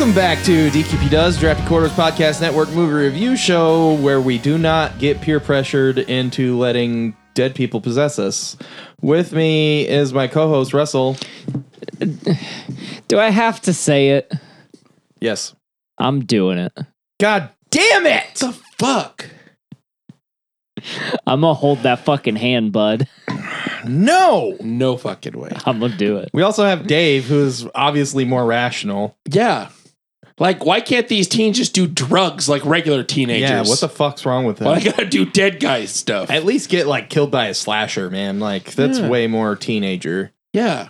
[0.00, 4.56] Welcome back to DQP Does Drafty Quarters Podcast Network movie review show where we do
[4.56, 8.56] not get peer pressured into letting dead people possess us.
[9.02, 11.18] With me is my co-host Russell.
[13.08, 14.32] Do I have to say it?
[15.20, 15.54] Yes.
[15.98, 16.72] I'm doing it.
[17.20, 18.24] God damn it!
[18.40, 19.26] What the fuck?
[21.26, 23.06] I'm gonna hold that fucking hand, bud.
[23.86, 24.56] No.
[24.60, 25.50] No fucking way.
[25.66, 26.30] I'm gonna do it.
[26.32, 29.18] We also have Dave, who is obviously more rational.
[29.28, 29.68] Yeah.
[30.40, 33.50] Like, why can't these teens just do drugs like regular teenagers?
[33.50, 34.68] Yeah, what the fuck's wrong with them?
[34.68, 36.30] Why I gotta do dead guy stuff?
[36.30, 38.40] At least get like killed by a slasher, man.
[38.40, 39.08] Like that's Yeah.
[39.08, 40.32] way more teenager.
[40.52, 40.88] yeah.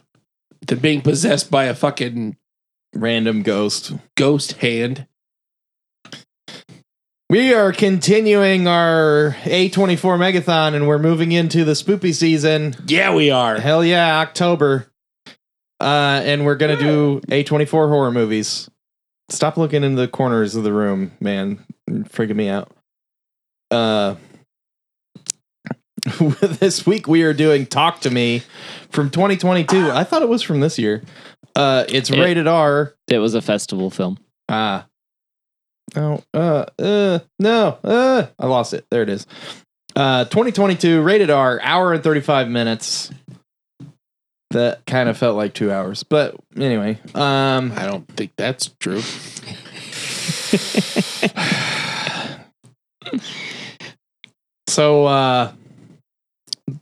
[0.67, 2.37] Than being possessed by a fucking
[2.95, 3.93] Random ghost.
[4.15, 5.07] ghost hand.
[7.29, 12.75] We are continuing our A24 Megathon and we're moving into the spoopy season.
[12.87, 13.59] Yeah, we are.
[13.59, 14.87] Hell yeah, October.
[15.81, 18.69] Uh, and we're gonna do A24 horror movies.
[19.31, 21.65] Stop looking in the corners of the room, man.
[21.87, 22.71] You're freaking me out.
[23.71, 24.17] Uh,
[26.41, 28.43] this week we are doing Talk to Me
[28.91, 29.91] from 2022.
[29.91, 31.03] I thought it was from this year.
[31.55, 32.95] Uh, it's It- rated R.
[33.09, 34.19] It was a festival film.
[34.49, 34.87] Ah.
[35.97, 38.85] Oh, uh, uh, no, uh, I lost it.
[38.91, 39.27] There it is.
[39.97, 43.11] Uh, 2022, rated R, hour and 35 minutes.
[44.51, 49.01] That kind of felt like two hours, but anyway, um, I don't think that's true.
[54.69, 55.53] so, uh,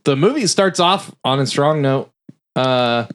[0.04, 2.10] the movie starts off on a strong note,
[2.56, 3.06] uh,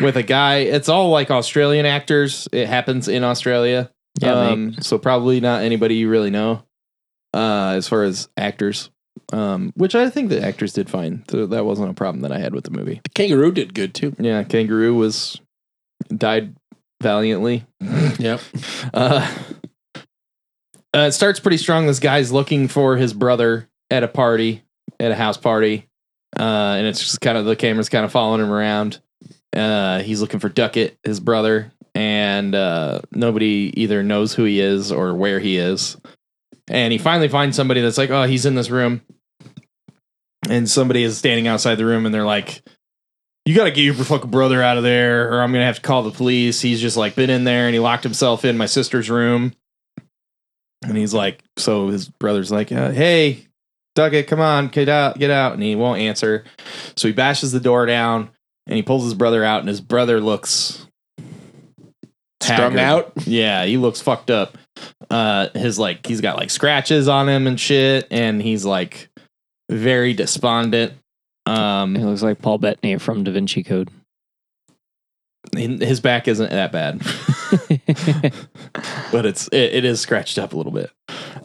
[0.00, 0.58] with a guy.
[0.58, 2.48] It's all like Australian actors.
[2.52, 3.90] It happens in Australia.
[4.20, 6.62] Yeah, um, so probably not anybody you really know
[7.32, 8.90] uh, as far as actors.
[9.32, 11.24] Um, which I think the actors did fine.
[11.28, 13.00] So that wasn't a problem that I had with the movie.
[13.02, 14.14] The kangaroo did good too.
[14.18, 15.40] Yeah, Kangaroo was
[16.14, 16.54] died
[17.02, 17.64] valiantly.
[18.18, 18.40] Yep.
[18.92, 19.34] Uh,
[20.94, 21.86] uh, it starts pretty strong.
[21.86, 24.62] This guy's looking for his brother at a party,
[25.00, 25.88] at a house party,
[26.38, 29.00] uh, and it's just kind of the camera's kind of following him around.
[29.54, 34.92] Uh, he's looking for Duckett, his brother, and uh, nobody either knows who he is
[34.92, 35.96] or where he is.
[36.68, 39.02] And he finally finds somebody that's like, "Oh, he's in this room,"
[40.48, 42.62] and somebody is standing outside the room, and they're like,
[43.44, 45.76] you got to get your fucking brother out of there or I'm going to have
[45.76, 46.60] to call the police.
[46.60, 49.52] He's just like been in there and he locked himself in my sister's room.
[50.82, 53.46] And he's like, so his brother's like, uh, hey,
[53.94, 55.54] Duckett, come on, get out, get out.
[55.54, 56.44] And he won't answer.
[56.96, 58.30] So he bashes the door down
[58.66, 60.83] and he pulls his brother out and his brother looks
[62.44, 63.06] Strung haggard.
[63.16, 63.18] out.
[63.26, 64.56] Yeah, he looks fucked up.
[65.10, 68.06] Uh, his like, he's got like scratches on him and shit.
[68.10, 69.08] And he's like
[69.70, 70.94] very despondent.
[71.46, 73.90] Um, It looks like Paul Bettany from Da Vinci Code.
[75.54, 77.00] his back isn't that bad
[79.12, 80.90] but it's it, it is scratched up a little bit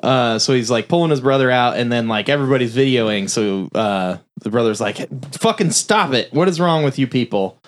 [0.01, 4.17] uh so he's like pulling his brother out and then like everybody's videoing so uh
[4.41, 7.59] the brother's like fucking stop it what is wrong with you people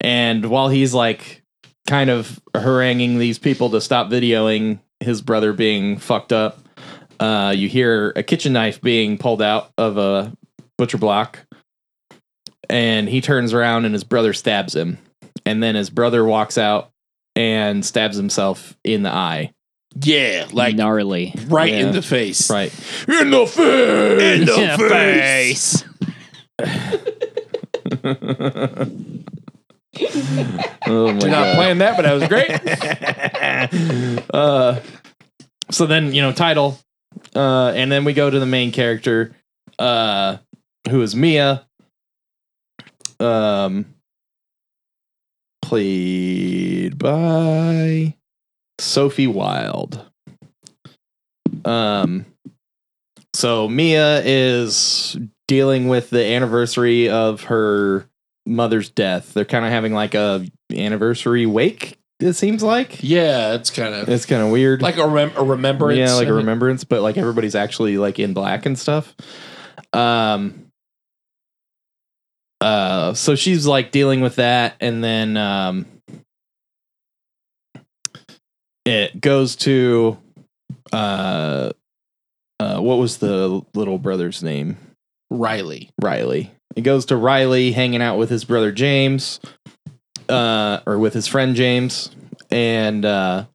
[0.00, 1.37] and while he's like
[1.88, 6.60] kind of haranguing these people to stop videoing his brother being fucked up
[7.18, 10.32] uh you hear a kitchen knife being pulled out of a
[10.76, 11.40] butcher block
[12.70, 14.98] and he turns around and his brother stabs him
[15.46, 16.90] and then his brother walks out
[17.34, 19.52] and stabs himself in the eye.
[20.04, 21.32] Yeah, like gnarly.
[21.46, 21.86] right Yeah.
[21.86, 22.50] in the face.
[22.50, 22.70] Right.
[23.08, 24.40] In the face.
[24.40, 25.84] In the face.
[30.86, 32.50] oh my Did not plan that, but that was great.
[34.34, 34.80] uh,
[35.70, 36.78] so then you know title,
[37.34, 39.34] uh, and then we go to the main character,
[39.78, 40.38] uh,
[40.90, 41.66] who is Mia,
[43.20, 43.86] um,
[45.62, 48.14] played by
[48.78, 50.04] Sophie Wilde.
[51.64, 52.26] Um,
[53.34, 55.16] so Mia is
[55.46, 58.08] dealing with the anniversary of her
[58.48, 59.34] mother's death.
[59.34, 61.98] They're kind of having like a anniversary wake.
[62.20, 64.82] It seems like yeah, it's kind of it's kind of weird.
[64.82, 65.98] like a, rem- a remembrance.
[65.98, 69.14] yeah, like a remembrance, but like everybody's actually like in black and stuff.
[69.92, 70.64] Um.
[72.60, 75.86] Uh, so she's like dealing with that, and then um,
[78.84, 80.18] it goes to
[80.92, 81.70] uh,
[82.58, 84.76] uh, what was the little brother's name?
[85.30, 85.90] Riley.
[86.00, 86.52] Riley.
[86.76, 89.40] It goes to Riley hanging out with his brother James,
[90.28, 92.10] uh, or with his friend James,
[92.50, 93.46] and uh,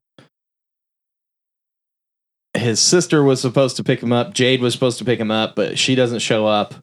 [2.56, 4.34] his sister was supposed to pick him up.
[4.34, 6.76] Jade was supposed to pick him up, but she doesn't show up.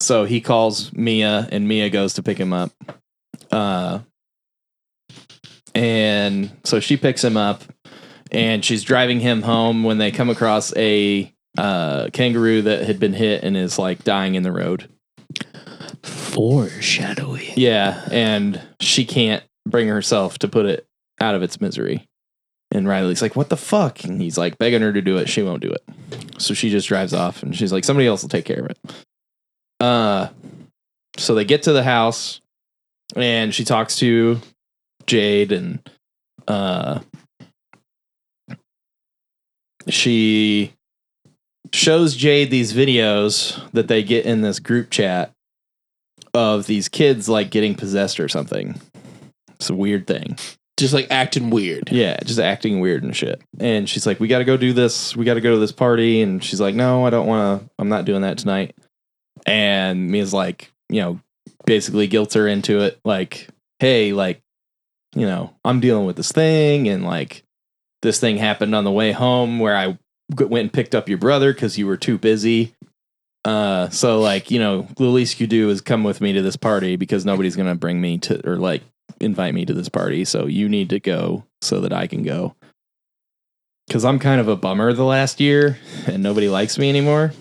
[0.00, 2.72] So he calls Mia, and Mia goes to pick him up.
[3.50, 4.00] Uh,
[5.74, 7.62] And so she picks him up
[8.32, 13.12] and she's driving him home when they come across a uh, kangaroo that had been
[13.12, 14.88] hit and is like dying in the road.
[16.02, 17.52] Foreshadowing.
[17.56, 20.86] Yeah, and she can't bring herself to put it
[21.20, 22.06] out of its misery.
[22.70, 25.28] And Riley's like, "What the fuck?" And he's like begging her to do it.
[25.28, 25.82] She won't do it.
[26.38, 28.78] So she just drives off, and she's like, "Somebody else will take care of it."
[29.80, 30.28] Uh,
[31.16, 32.40] so they get to the house,
[33.14, 34.40] and she talks to
[35.06, 35.88] Jade, and
[36.48, 37.00] uh,
[39.88, 40.72] she
[41.72, 45.32] shows Jade these videos that they get in this group chat
[46.34, 48.80] of these kids like getting possessed or something.
[49.54, 50.38] It's a weird thing.
[50.76, 51.90] Just like acting weird.
[51.90, 53.40] Yeah, just acting weird and shit.
[53.58, 55.16] And she's like, "We got to go do this.
[55.16, 57.70] We got to go to this party." And she's like, "No, I don't want to.
[57.78, 58.74] I'm not doing that tonight."
[59.46, 61.20] And Mia's like, you know,
[61.64, 63.00] basically guilt her into it.
[63.04, 63.48] Like,
[63.78, 64.42] hey, like,
[65.14, 67.42] you know, I'm dealing with this thing, and like,
[68.02, 69.98] this thing happened on the way home where I
[70.34, 72.72] went and picked up your brother because you were too busy.
[73.44, 76.56] Uh, so like, you know, the least you do is come with me to this
[76.56, 78.82] party because nobody's gonna bring me to or like
[79.20, 80.24] invite me to this party.
[80.24, 82.54] So you need to go so that I can go.
[83.90, 85.78] Cause I'm kind of a bummer the last year
[86.08, 87.32] and nobody likes me anymore.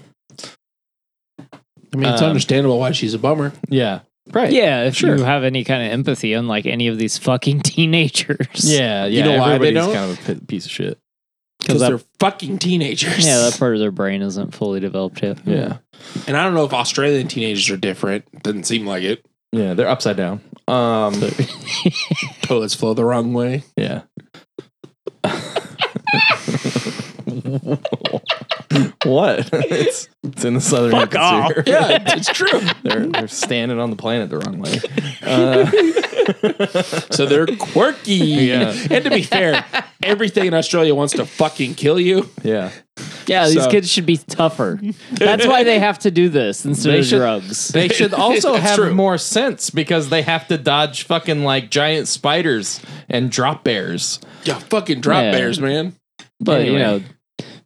[1.39, 3.53] I mean, it's Um, understandable why she's a bummer.
[3.69, 4.01] Yeah.
[4.31, 4.51] Right.
[4.51, 5.17] Yeah, if Sure.
[5.17, 8.37] you have any kind of empathy, unlike any of these fucking teenagers.
[8.63, 9.05] Yeah.
[9.05, 9.25] Yeah.
[9.25, 9.93] know why they everybody's don't?
[9.95, 10.99] kind of a piece of shit.
[11.65, 13.25] Because they're fucking teenagers.
[13.25, 15.39] Yeah, that part of their brain isn't fully developed yet.
[15.45, 15.77] Yeah.
[16.27, 18.25] and I don't know if Australian teenagers are different.
[18.43, 19.25] Doesn't seem like it.
[19.51, 19.73] Yeah.
[19.73, 20.41] They're upside down.
[20.67, 21.13] Um,
[22.41, 23.63] Toilets flow the wrong way.
[23.77, 24.01] yeah.
[29.03, 29.49] what?
[29.53, 31.63] it's, it's in the southern Fuck hemisphere.
[31.67, 32.59] Yeah, it's, it's true.
[32.83, 34.79] they're, they're standing on the planet the wrong way.
[35.25, 35.65] Uh,
[37.11, 38.13] So they're quirky.
[38.13, 38.73] Yeah.
[38.89, 39.63] And to be fair,
[40.03, 42.29] everything in Australia wants to fucking kill you.
[42.43, 42.71] yeah.
[43.27, 44.79] Yeah, these So- kids should be tougher.
[45.13, 47.67] That's why they have to do this instead They of should- drugs.
[47.69, 48.93] They should also That's have true.
[48.95, 52.79] more sense because they have to dodge fucking like giant spiders
[53.09, 54.19] and drop bears.
[54.43, 55.31] Yeah, fucking drop Yeah.
[55.31, 55.93] bears, man.
[56.39, 56.79] but you Anyway.
[56.79, 57.01] know,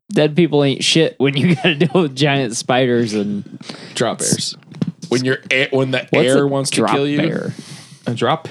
[0.10, 3.60] dead people ain't shit when you got to deal with giant spiders and
[3.96, 4.56] Drop bears.
[5.10, 5.40] When you're
[5.72, 7.54] when the what's air wants to kill you, bear?
[8.06, 8.48] A drop.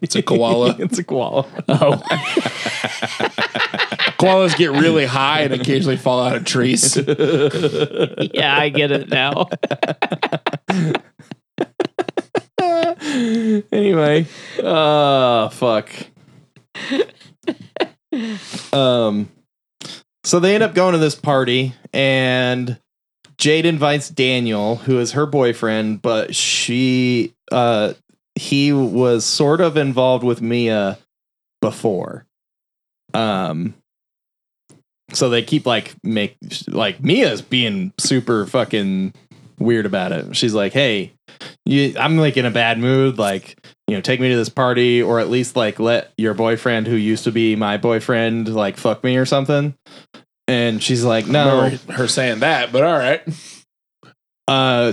[0.00, 0.76] it's a koala.
[0.78, 1.46] it's a koala.
[1.68, 2.02] Oh,
[4.16, 6.96] Koalas get really high and occasionally fall out of trees.
[6.96, 9.48] yeah, I get it now.
[13.70, 14.26] anyway,
[14.62, 15.90] uh fuck.
[18.72, 19.28] um
[20.26, 22.78] so they end up going to this party and
[23.38, 27.94] Jade invites Daniel, who is her boyfriend, but she uh
[28.34, 30.98] he was sort of involved with Mia
[31.60, 32.26] before.
[33.14, 33.74] Um
[35.12, 36.36] so they keep like make
[36.66, 39.14] like Mia's being super fucking
[39.58, 40.36] weird about it.
[40.36, 41.12] She's like, "Hey,
[41.64, 43.18] you, I'm like in a bad mood.
[43.18, 46.86] Like, you know, take me to this party, or at least like let your boyfriend,
[46.86, 49.74] who used to be my boyfriend, like fuck me or something."
[50.48, 53.20] And she's like, "No, her saying that, but all right.
[54.48, 54.92] uh,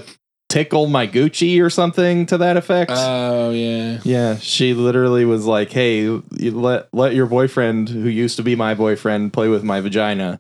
[0.50, 4.00] tickle my Gucci or something to that effect." Oh yeah.
[4.04, 8.56] yeah, she literally was like, "Hey, you let let your boyfriend, who used to be
[8.56, 10.40] my boyfriend, play with my vagina,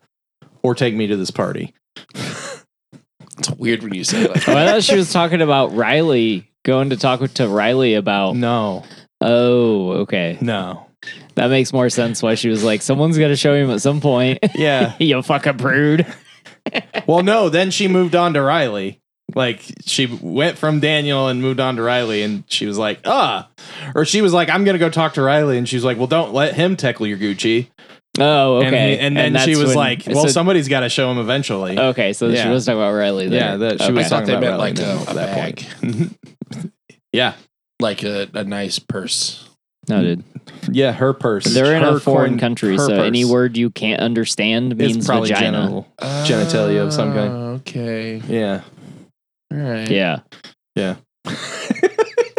[0.63, 1.73] or take me to this party."
[2.15, 4.67] It's weird when you say it like Oh, that.
[4.67, 8.35] I thought she was talking about Riley going to talk to Riley about.
[8.35, 8.83] No,
[9.21, 10.85] Oh, okay, no,
[11.35, 12.21] that makes more sense.
[12.23, 14.39] Why she was like, someone's gonna show him at some point.
[14.55, 14.95] yeah.
[14.99, 16.05] you fucking prude.
[17.07, 19.01] Well, no, then she moved on to Riley.
[19.35, 23.49] Like she went from Daniel and moved on to Riley, and she was like, ah,
[23.95, 26.07] or she was like, I'm gonna go talk to Riley, and she was like, well,
[26.07, 27.67] don't let him tickle your Gucci.
[28.19, 28.97] Oh, And, okay.
[28.99, 31.77] and then she was when- like, well, so- somebody's got to show him eventually.
[31.77, 33.27] okay, so she was talking about Riley.
[33.27, 33.39] There.
[33.39, 34.05] yeah, that she was Okay.
[34.05, 36.71] I thought talking they about meant Riley like now a, a that bag, point.
[37.11, 37.33] yeah,
[37.81, 39.49] like a, a nice purse.
[39.89, 40.23] No, dude.
[40.71, 41.43] yeah, her purse.
[41.45, 43.05] They're in Her a foreign coin- country, her so purse.
[43.05, 45.57] any word you can't understand means probably vagina.
[45.57, 47.31] genital, genitalia of some kind.
[47.31, 48.21] Oh, Okay.
[48.27, 48.61] Yeah,
[49.51, 49.89] All right.
[49.89, 50.19] Yeah.
[50.75, 50.95] yeah.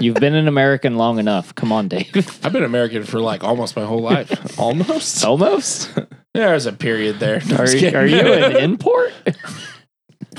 [0.00, 1.54] You've been an American long enough.
[1.54, 2.10] Come on, Dave.
[2.44, 4.58] I've been American for like almost my whole life.
[4.58, 5.24] Almost.
[5.24, 5.96] Almost.
[6.34, 7.40] There's a period there.
[7.46, 7.94] No, I'm Are, just kidding.
[7.96, 9.12] are you an import?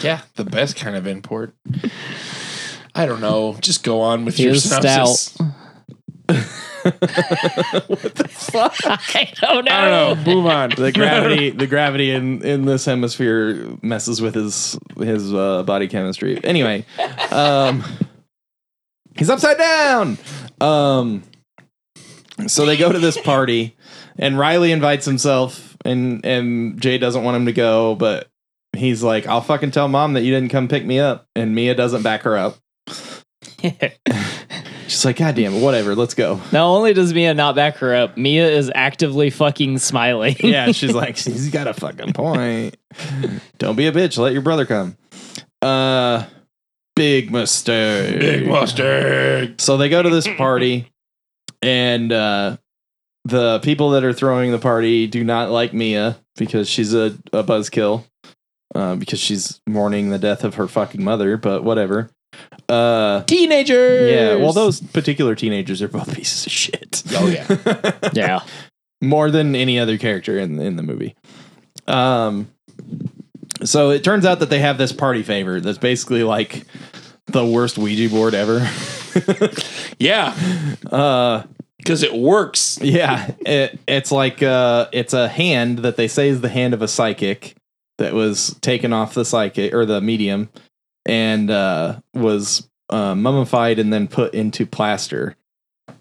[0.02, 1.56] yeah, the best kind of import.
[2.94, 3.56] I don't know.
[3.62, 5.36] Just go on with He your is synopsis.
[6.30, 7.82] I
[9.42, 9.72] don't know.
[9.72, 10.34] I don't know.
[10.34, 10.70] Move on.
[10.78, 16.40] the gravity the gravity in in this hemisphere messes with his his uh, body chemistry
[16.44, 16.86] anyway
[17.32, 17.84] um
[19.18, 20.18] he's upside down
[20.62, 21.24] um
[22.48, 23.76] so they go to this party,
[24.18, 28.28] and Riley invites himself, and and Jay doesn't want him to go, but
[28.76, 31.76] he's like, "I'll fucking tell mom that you didn't come pick me up," and Mia
[31.76, 32.58] doesn't back her up.
[34.88, 37.96] She's like, "God damn it, whatever, let's go." Not only does Mia not back her
[37.96, 40.36] up, Mia is actively fucking smiling.
[40.40, 42.78] Yeah, she's like, she's got a fucking point.
[43.58, 44.18] Don't be a bitch.
[44.18, 44.98] Let your brother come."
[45.62, 46.26] Uh,
[46.96, 48.20] big mistake.
[48.20, 49.60] Big mustard.
[49.60, 50.92] So they go to this party,
[51.62, 52.58] and uh,
[53.26, 57.44] the people that are throwing the party do not like Mia because she's a, a
[57.44, 58.06] buzzkill.
[58.74, 62.10] Uh, because she's mourning the death of her fucking mother, but whatever.
[62.70, 64.12] Uh, Teenagers.
[64.12, 67.04] yeah, well, those particular teenagers are both pieces of shit.
[67.14, 67.92] Oh, yeah.
[68.14, 68.40] yeah.
[69.02, 71.16] more than any other character in in the movie.
[71.88, 72.48] Um,
[73.64, 76.66] so it turns out that they have this party favor that's basically like
[77.28, 78.68] the worst Ouija board ever.
[80.00, 80.36] Yeah.
[80.92, 81.44] uh,
[81.78, 82.80] Because it works.
[82.82, 86.82] yeah, it, it's like uh, it's a hand that they say is the hand of
[86.82, 87.56] a psychic
[87.98, 90.50] that was taken off the psychic or the medium
[91.06, 95.36] and uh, was uh, mummified and then put into plaster.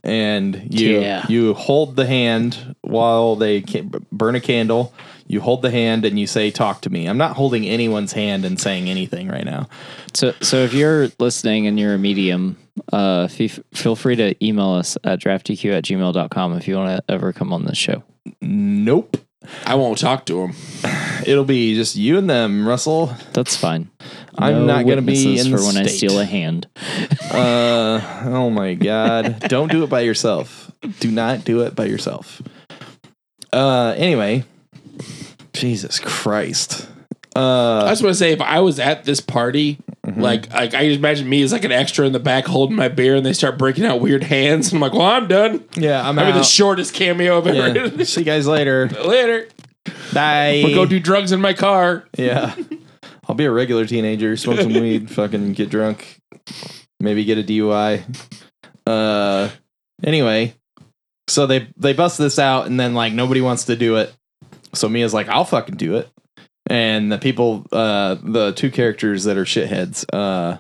[0.03, 1.25] And you Yeah.
[1.29, 4.93] you hold the hand while they ca- burn a candle.
[5.27, 8.45] You hold the hand and you say, "Talk to me." I'm not holding anyone's hand
[8.45, 9.69] and saying anything right now.
[10.13, 12.59] So, so if you're listening and you're a medium,
[12.93, 17.13] uh, f- feel free to email us at draftyq at gmail.com if you want to
[17.13, 18.03] ever come on this show.
[18.43, 19.17] Nope.
[19.67, 20.53] I won't talk to him.
[21.27, 23.15] It'll be just you and them, Russell.
[23.33, 23.91] That's fine.
[24.37, 25.97] I'm not gonna be witnesses in the for when I state.
[25.99, 26.67] steal a hand.
[27.31, 29.41] Uh, oh my god.
[29.49, 30.71] Don't do it by yourself.
[31.01, 32.41] Do not do it by yourself.
[33.53, 34.45] Uh, anyway.
[35.53, 36.87] Jesus Christ.
[37.35, 39.79] I Uh, just want to say, if I was at this party,
[40.17, 42.89] like, like I just imagine me as like an extra in the back holding my
[42.89, 45.65] beer, and they start breaking out weird hands, and I'm like, "Well, I'm done.
[45.75, 46.45] yeah, I'm I'm the out.
[46.47, 47.97] shortest cameo I've ever.
[47.97, 48.05] Yeah.
[48.05, 48.89] See you guys later.
[48.89, 49.49] Later.
[50.13, 50.61] Bye.
[50.65, 52.05] We'll go do drugs in my car.
[52.17, 52.55] Yeah.
[53.35, 56.21] I'll be a regular teenager, smoke some weed, fucking get drunk,
[57.01, 58.05] maybe get a DUI.
[58.87, 59.51] Uh
[60.05, 60.55] anyway,
[61.27, 64.15] so they they bust this out and then like nobody wants to do it.
[64.73, 66.09] So Mia's like, I'll fucking do it.
[66.71, 70.59] And the people uh the two characters that are shitheads, uh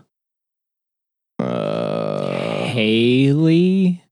[1.41, 4.03] uh Haley.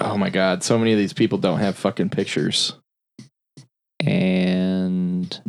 [0.00, 2.74] oh my god, so many of these people don't have fucking pictures.
[4.00, 5.40] and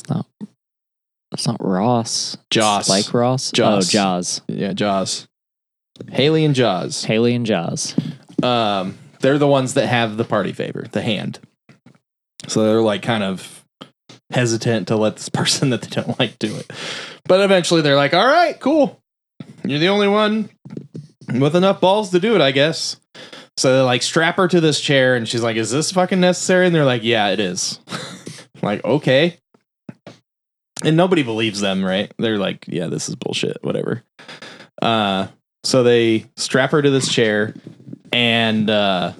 [0.00, 0.26] it's not
[1.32, 2.34] it's not Ross.
[2.34, 2.88] It's Joss.
[2.88, 3.52] like Ross.
[3.52, 3.88] Joss.
[3.88, 4.42] Oh, Jaws.
[4.48, 5.28] Yeah, Jaws.
[6.10, 7.04] Haley and Jaws.
[7.04, 7.94] Haley and Jaws.
[8.42, 11.38] um, they're the ones that have the party favor, the hand.
[12.48, 13.64] So they're like kind of
[14.30, 16.72] hesitant to let this person that they don't like do it.
[17.26, 19.00] But eventually they're like, all right, cool.
[19.64, 20.48] You're the only one
[21.32, 22.96] with enough balls to do it, I guess.
[23.56, 26.66] So they like strap her to this chair and she's like, is this fucking necessary?
[26.66, 27.78] And they're like, yeah, it is.
[28.62, 29.36] like, okay.
[30.84, 32.12] And nobody believes them, right?
[32.18, 34.02] They're like, yeah, this is bullshit, whatever.
[34.80, 35.26] Uh,
[35.62, 37.54] so they strap her to this chair
[38.12, 39.12] and uh,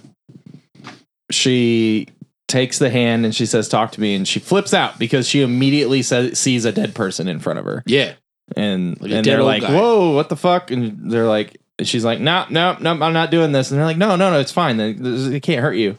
[1.31, 2.09] she
[2.49, 5.43] takes the hand and she says, "Talk to me." And she flips out because she
[5.43, 8.14] immediately says, sees a dead person in front of her, Yeah.
[8.57, 9.75] and Like and they're like, guy.
[9.76, 13.52] "Whoa, what the fuck?" And they're like, "She's like, no, no, no, I'm not doing
[13.52, 14.76] this." And they're like, "No, no, no, it's fine.
[14.76, 14.90] They-
[15.37, 15.97] It can't hurt you."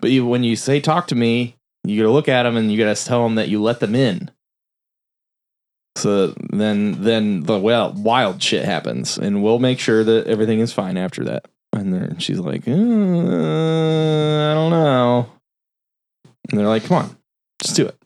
[0.00, 2.78] But you, when you say "talk to me," you gotta look at them and you
[2.78, 4.30] gotta tell them that you let them in.
[5.96, 10.72] So then, then the well wild shit happens, and we'll make sure that everything is
[10.72, 11.46] fine after that.
[11.72, 15.30] And then she's like, uh, I don't know.
[16.50, 17.16] And they're like, come on,
[17.62, 17.96] just do it.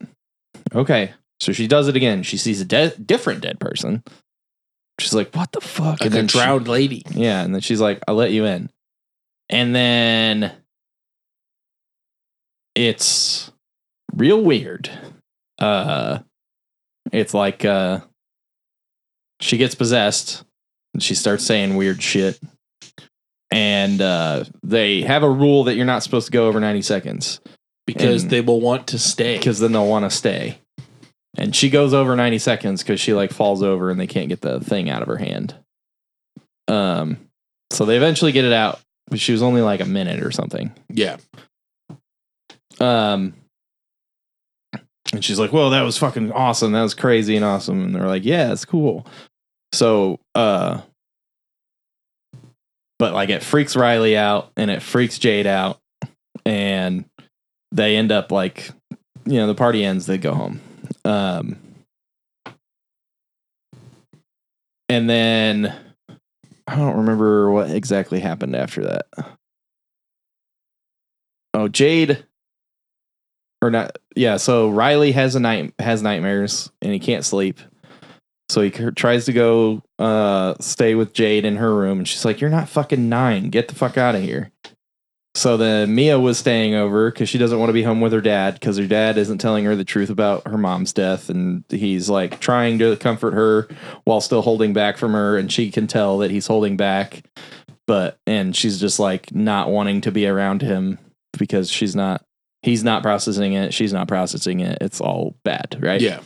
[0.73, 1.13] Okay.
[1.39, 2.23] So she does it again.
[2.23, 4.03] She sees a de- different dead person.
[4.99, 5.99] She's like, what the fuck?
[6.01, 7.03] Like a then she- drowned lady.
[7.11, 8.69] yeah, and then she's like, "I'll let you in,"
[9.49, 10.53] and then
[12.75, 13.51] it's
[14.13, 14.89] real weird.
[15.59, 16.19] Uh,
[17.11, 17.99] it's like uh,
[19.41, 20.43] she gets possessed
[20.93, 22.39] and she starts saying weird shit,
[23.51, 27.39] and uh, they have a rule that you're not supposed to go over ninety seconds
[27.85, 29.37] Because And- they will want to stay.
[29.37, 30.59] because then they'll want to stay.
[31.37, 34.39] And she goes over 90 seconds because she like falls over and they can't get
[34.39, 35.53] the thing out of her hand.
[36.69, 37.17] Um,
[37.73, 40.71] so they eventually get it out, but she was only like a minute or something.
[40.87, 41.17] Yeah.
[42.79, 43.33] Um,
[45.13, 46.71] and she's like, "Well, that was fucking awesome.
[46.71, 49.05] That was crazy and awesome." And they're like, "Yeah, it's cool."
[49.73, 50.81] So, uh,
[52.97, 55.79] but like it freaks Riley out and it freaks Jade out,
[56.45, 57.05] and
[57.71, 58.69] they end up like,
[59.25, 60.05] you know, the party ends.
[60.05, 60.61] They go home.
[61.03, 61.57] Um,
[64.89, 65.75] and then
[66.67, 69.05] I don't remember what exactly happened after that.
[71.53, 72.25] Oh, Jade
[73.65, 77.59] or not yeah, so Riley has a night has nightmares and he can't sleep.
[78.47, 82.41] So he tries to go uh stay with Jade in her room and she's like
[82.41, 83.49] you're not fucking 9.
[83.49, 84.51] Get the fuck out of here.
[85.33, 88.21] So then Mia was staying over cuz she doesn't want to be home with her
[88.21, 92.09] dad cuz her dad isn't telling her the truth about her mom's death and he's
[92.09, 93.67] like trying to comfort her
[94.05, 97.23] while still holding back from her and she can tell that he's holding back
[97.85, 100.99] but and she's just like not wanting to be around him
[101.37, 102.23] because she's not
[102.65, 103.73] he's not processing it.
[103.73, 104.79] She's not processing it.
[104.81, 106.01] It's all bad right?
[106.01, 106.19] Yeah.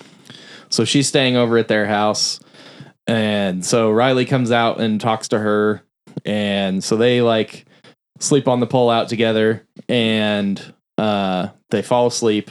[0.69, 2.39] so she's staying over at their house.
[3.08, 5.81] And so riley comes out and talks to her.
[6.25, 7.65] And so they like
[8.19, 9.67] sleep on the pole out together.
[9.89, 12.50] And uh they fall asleep.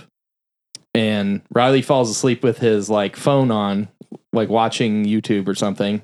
[0.94, 3.88] And riley falls asleep with his like phone on
[4.32, 6.02] like watching youtube or something.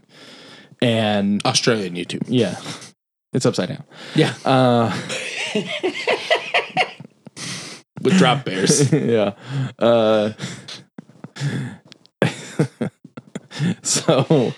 [0.80, 2.24] And Australian YouTube.
[2.28, 2.60] yeah.
[3.32, 3.84] It's upside down.
[4.14, 4.34] Yeah.
[4.44, 4.96] uh
[8.04, 8.92] With drop bears.
[8.92, 9.32] yeah.
[9.78, 10.32] Uh,
[13.82, 14.52] so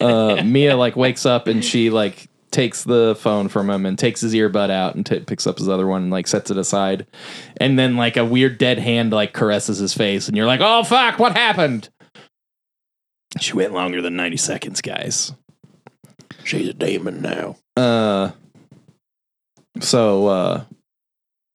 [0.00, 4.20] uh, Mia like wakes up and she like takes the phone from him and takes
[4.20, 7.06] his earbud out and t- picks up his other one and like sets it aside,
[7.58, 10.82] and then like a weird dead hand like caresses his face and you're like, oh
[10.82, 11.88] fuck, what happened?
[13.38, 15.32] She went longer than ninety seconds, guys.
[16.44, 17.56] She's a demon now.
[17.76, 18.32] Uh,
[19.80, 20.64] so uh,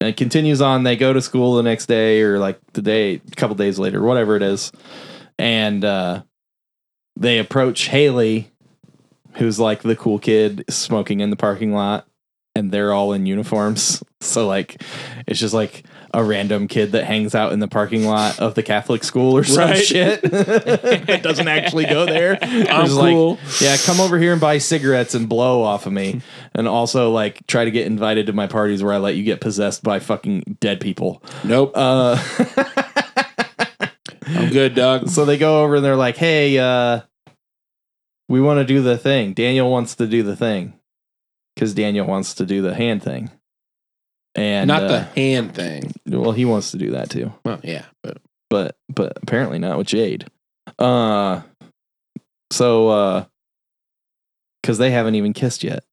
[0.04, 0.82] and it continues on.
[0.82, 4.02] They go to school the next day, or like the day, a couple days later,
[4.02, 4.70] whatever it is,
[5.38, 6.24] and uh,
[7.16, 8.50] they approach Haley,
[9.36, 12.06] who's like the cool kid smoking in the parking lot,
[12.54, 14.02] and they're all in uniforms.
[14.20, 14.82] So like,
[15.26, 18.62] it's just like a random kid that hangs out in the parking lot of the
[18.62, 19.84] Catholic school or some Right.
[19.84, 20.20] shit.
[20.24, 22.38] it doesn't actually go there.
[22.42, 23.38] I'm Just like, cool.
[23.60, 26.20] yeah, come over here and buy cigarettes and blow off of me.
[26.54, 29.40] And also like try to get invited to my parties where I let you get
[29.40, 31.22] possessed by fucking dead people.
[31.44, 31.72] Nope.
[31.74, 32.16] Uh
[34.26, 35.08] I'm good, dog.
[35.10, 37.00] so they go over and they're like, "Hey, uh
[38.28, 39.34] we want to do the thing.
[39.34, 40.74] Daniel wants to do the thing."
[41.58, 43.30] Cuz Daniel wants to do the hand thing.
[44.36, 45.92] And Not uh, the hand thing.
[46.06, 47.32] well, he wants to do that too.
[47.44, 48.18] Well, yeah, but
[48.50, 50.26] but but apparently not with Jade.
[50.78, 51.42] Uh
[52.50, 53.24] so uh
[54.64, 55.84] cuz they haven't even kissed yet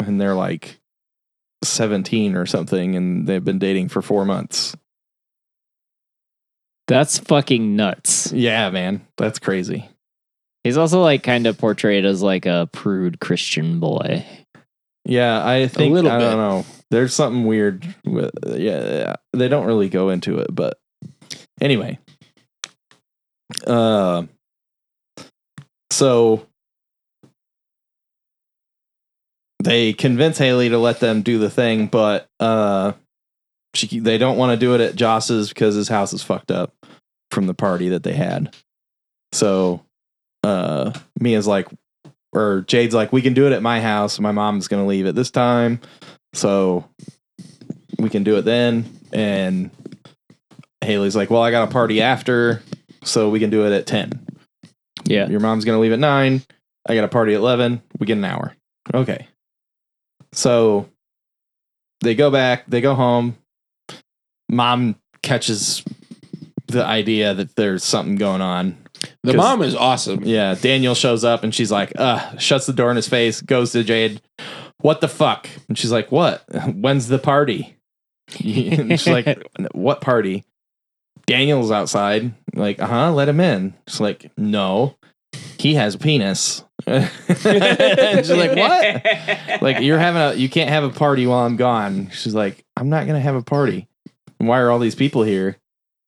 [0.00, 0.80] and they're like
[1.62, 4.76] 17 or something and they've been dating for 4 months.
[6.86, 8.32] That's fucking nuts.
[8.32, 9.06] Yeah, man.
[9.16, 9.88] That's crazy.
[10.64, 14.24] He's also like kind of portrayed as like a prude Christian boy.
[15.04, 16.24] Yeah, I think little I bit.
[16.24, 16.64] don't know.
[16.94, 20.78] There's something weird with yeah, they don't really go into it, but
[21.60, 21.98] anyway.
[23.66, 24.26] Uh
[25.90, 26.46] so
[29.58, 32.92] they convince Haley to let them do the thing, but uh
[33.74, 36.72] she they don't want to do it at Joss's because his house is fucked up
[37.32, 38.54] from the party that they had.
[39.32, 39.84] So
[40.44, 41.66] uh Mia's like
[42.32, 44.20] or Jade's like, we can do it at my house.
[44.20, 45.80] My mom's gonna leave at this time,
[46.34, 46.84] so
[47.98, 48.84] we can do it then.
[49.12, 49.70] And
[50.82, 52.62] Haley's like, well, I got a party after,
[53.02, 54.26] so we can do it at ten.
[55.04, 55.28] Yeah.
[55.28, 56.42] Your mom's gonna leave at nine.
[56.86, 57.82] I got a party at eleven.
[57.98, 58.54] We get an hour.
[58.92, 59.28] Okay.
[60.32, 60.88] So
[62.02, 62.66] they go back.
[62.66, 63.36] They go home.
[64.50, 65.82] Mom catches
[66.66, 68.76] the idea that there's something going on
[69.22, 70.24] The mom is awesome.
[70.24, 73.72] yeah, Daniel shows up and she's like, uh, shuts the door in his face, goes
[73.72, 74.20] to Jade,
[74.84, 75.48] what the fuck?
[75.66, 76.44] And she's like, what?
[76.74, 77.74] When's the party?
[78.44, 79.42] and she's like,
[79.72, 80.44] what party?
[81.26, 82.34] Daniel's outside.
[82.54, 83.72] Like, uh huh, let him in.
[83.88, 84.94] She's like, no,
[85.58, 86.64] he has a penis.
[86.86, 89.62] and she's like, what?
[89.62, 92.10] Like, you're having a, you can't have a party while I'm gone.
[92.10, 93.88] She's like, I'm not going to have a party.
[94.36, 95.56] Why are all these people here?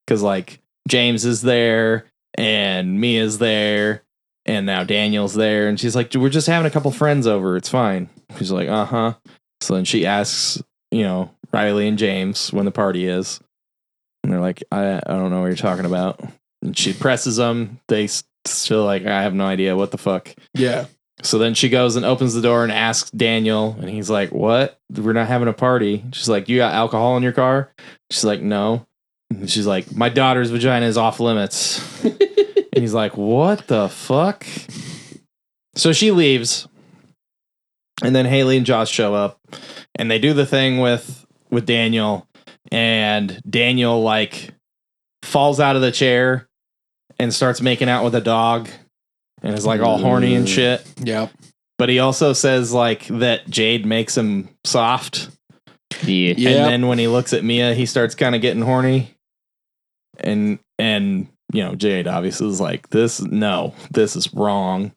[0.06, 2.04] Because, like, James is there
[2.36, 4.02] and Mia's there
[4.46, 5.68] and now Daniel's there.
[5.68, 7.56] And she's like, we're just having a couple friends over.
[7.56, 8.08] It's fine.
[8.38, 9.14] She's like, uh huh.
[9.60, 13.40] So then she asks, you know, Riley and James when the party is.
[14.22, 16.20] And they're like, I, I don't know what you're talking about.
[16.62, 17.80] And she presses them.
[17.88, 18.08] They
[18.44, 20.34] still like, I have no idea what the fuck.
[20.54, 20.86] Yeah.
[21.22, 24.78] So then she goes and opens the door and asks Daniel, and he's like, What?
[24.94, 26.04] We're not having a party.
[26.12, 27.72] She's like, You got alcohol in your car?
[28.10, 28.86] She's like, No.
[29.30, 31.80] And she's like, My daughter's vagina is off limits.
[32.76, 34.46] and he's like, What the fuck?
[35.74, 36.68] So she leaves.
[38.04, 39.40] And then Haley and Josh show up
[39.94, 42.28] and they do the thing with with Daniel
[42.70, 44.52] and Daniel like
[45.22, 46.46] falls out of the chair
[47.18, 48.68] and starts making out with a dog
[49.42, 50.86] and is like all horny and shit.
[51.02, 51.32] Yep.
[51.78, 55.30] but he also says like that Jade makes him soft.
[56.02, 56.34] Yeah.
[56.36, 56.50] Yeah.
[56.50, 59.14] And then when he looks at Mia, he starts kind of getting horny.
[60.18, 64.92] And and you know, Jade obviously is like, this no, this is wrong.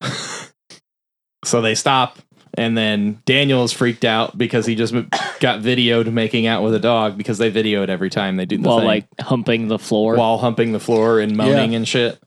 [1.44, 2.18] so they stop,
[2.56, 4.94] and then Daniel is freaked out because he just
[5.40, 8.58] got videoed making out with a dog because they video it every time they do
[8.58, 8.86] the While thing.
[8.86, 10.16] like humping the floor.
[10.16, 12.18] while humping the floor and moaning and shit.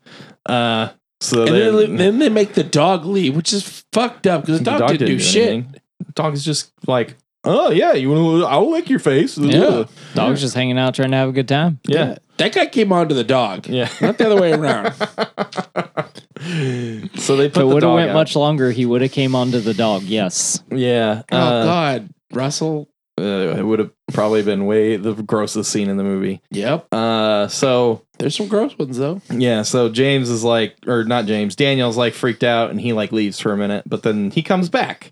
[0.46, 0.88] Uh,
[1.20, 4.58] so And they're- then, then they make the dog leave, which is fucked up because
[4.60, 5.48] the dog, didn't, do, shit.
[5.48, 5.74] anything.
[6.14, 8.46] Dog is just like, oh yeah, you want to?
[8.46, 9.36] I'll lick your face.
[9.36, 9.84] Yeah.
[10.14, 11.80] Dog's just hanging out trying to have a good time.
[11.88, 13.88] yeah, That guy came on to the dog, yeah.
[14.00, 14.92] not the other way around.
[17.18, 18.14] so they If put it the would have dog went out.
[18.14, 20.02] much longer, he would have came onto the dog.
[20.04, 20.62] Yes.
[20.70, 22.88] Yeah, oh uh, God, Russell.
[23.20, 26.40] uh, it would have probably been way the grossest scene in the movie.
[26.50, 26.86] Yep.
[26.92, 29.20] Uh, so There's some gross ones though.
[29.30, 33.10] yeah, so James is like, or not James, Daniel's like freaked out and he like
[33.12, 35.10] leaves for a minute, but then he comes back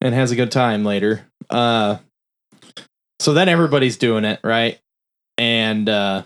[0.00, 1.26] and has a good time later.
[1.50, 1.96] Uh,
[3.18, 4.78] so then everybody's doing it, right?
[5.38, 6.22] And uh,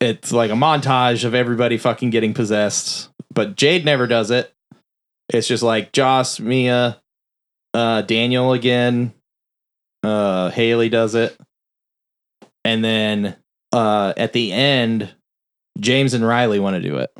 [0.00, 4.52] it's like a montage of everybody fucking getting possessed, but Jade never does it.
[5.28, 7.00] It's just like Joss, Mia,
[7.74, 9.12] uh, Daniel again,
[10.02, 11.36] uh, Haley does it,
[12.64, 13.36] and then
[13.72, 15.14] uh, at the end,
[15.78, 17.10] James and Riley want to do it.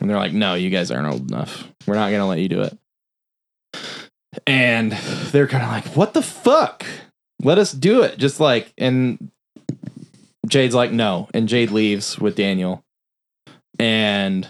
[0.00, 1.68] And they're like, no, you guys aren't old enough.
[1.86, 2.76] We're not to let you do it.
[4.46, 6.86] And they're kind of like, what the fuck?
[7.42, 8.18] Let us do it.
[8.18, 9.30] Just like, and
[10.52, 11.28] Jade's like, no.
[11.32, 12.84] And Jade leaves with Daniel.
[13.78, 14.46] And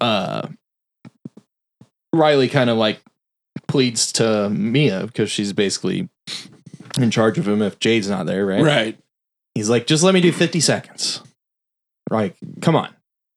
[0.00, 0.48] uh,
[2.14, 3.02] Riley kind of like
[3.68, 6.08] pleads to Mia because she's basically
[6.98, 8.62] in charge of him if Jade's not there, right?
[8.62, 8.98] Right.
[9.54, 11.22] He's like, just let me do 50 seconds.
[12.10, 12.88] Like, come on.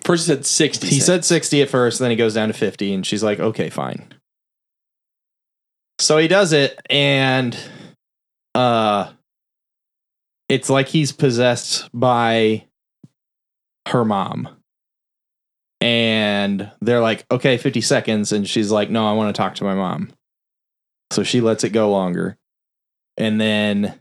[0.04, 0.88] First he said sixty.
[0.88, 3.70] He said 60 at first, then he goes down to 50, and she's like, okay,
[3.70, 4.14] fine.
[6.00, 7.58] So he does it, and
[8.56, 9.12] uh
[10.50, 12.66] it's like he's possessed by
[13.88, 14.50] her mom.
[15.80, 18.32] And they're like, okay, 50 seconds.
[18.32, 20.12] And she's like, no, I want to talk to my mom.
[21.12, 22.38] So she lets it go longer.
[23.18, 24.00] And then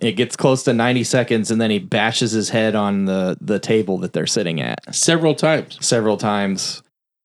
[0.00, 3.60] it gets close to 90 seconds, and then he bashes his head on the, the
[3.60, 5.78] table that they're sitting at several times.
[5.84, 6.82] several times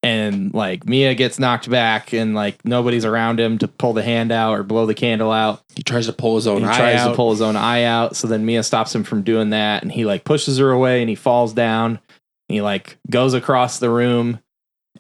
[0.07, 4.31] and like Mia gets knocked back and like nobody's around him to pull the hand
[4.31, 5.61] out or blow the candle out.
[5.75, 6.75] He tries to pull his own eye out.
[6.75, 7.09] he eye tries out.
[7.09, 8.15] to pull his own eye out.
[8.15, 11.09] So then Mia stops him from doing that and he like pushes her away and
[11.09, 11.99] he falls down.
[12.47, 14.39] He like goes across the room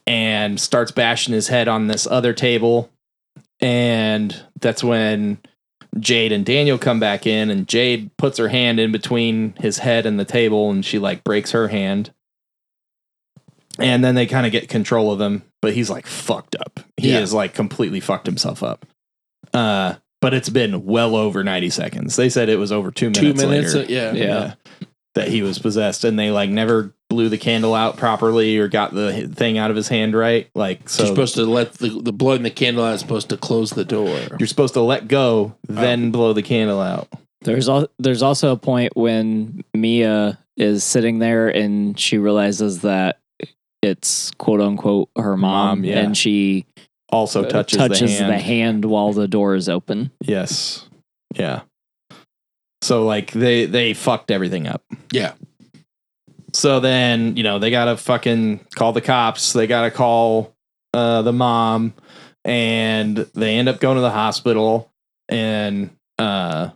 [0.05, 2.89] and starts bashing his head on this other table.
[3.61, 5.37] And that's when
[5.97, 10.05] Jade and Daniel come back in and Jade puts her hand in between his head
[10.05, 12.11] and the table and she like breaks her hand.
[13.79, 16.79] And then they kind of get control of him, but he's like fucked up.
[16.97, 17.19] He Yeah.
[17.19, 18.85] is like completely fucked himself up.
[19.53, 22.15] Uh, but it's been well over 90 seconds.
[22.15, 23.73] They said it was over two minutes Two minutes.
[23.73, 23.91] minutes.
[23.91, 24.09] later.
[24.09, 24.23] uh, yeah.
[24.25, 24.53] Yeah.
[25.15, 28.93] That he was possessed and they like never blew the candle out properly or got
[28.93, 30.47] the thing out of his hand right.
[30.53, 33.29] Like, so You're supposed to let the, the blood in the candle out is supposed
[33.29, 34.19] to close the door.
[34.39, 37.07] you're supposed to let go, then blow the candle out.
[37.41, 43.19] There's al- there's also a point when Mia is sitting there and she realizes that
[43.89, 45.99] it's quote unquote her mom, Mom, yeah.
[45.99, 46.65] and she
[47.09, 48.33] Also uh, touches, touches the hand.
[48.33, 50.11] the hand while the door is open.
[50.21, 50.87] Yes.
[51.35, 51.61] Yeah.
[52.81, 54.83] So like they they fucked everything up.
[55.11, 55.33] Yeah.
[56.53, 59.53] So then, you know, they got to fucking call the cops.
[59.53, 60.53] They got to call
[60.93, 61.93] uh the mom
[62.45, 64.91] and they end up going to the hospital
[65.27, 66.69] and uh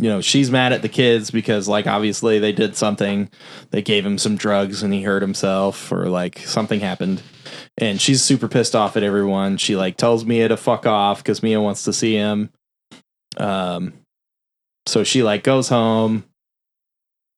[0.00, 3.30] you know, she's mad at the kids because like obviously they did something.
[3.70, 7.22] They gave him some drugs and he hurt himself or like something happened.
[7.78, 9.56] And she's super pissed off at everyone.
[9.56, 12.50] She like tells Mia to fuck off cuz Mia wants to see him.
[13.36, 13.94] Um
[14.86, 16.24] so she like goes home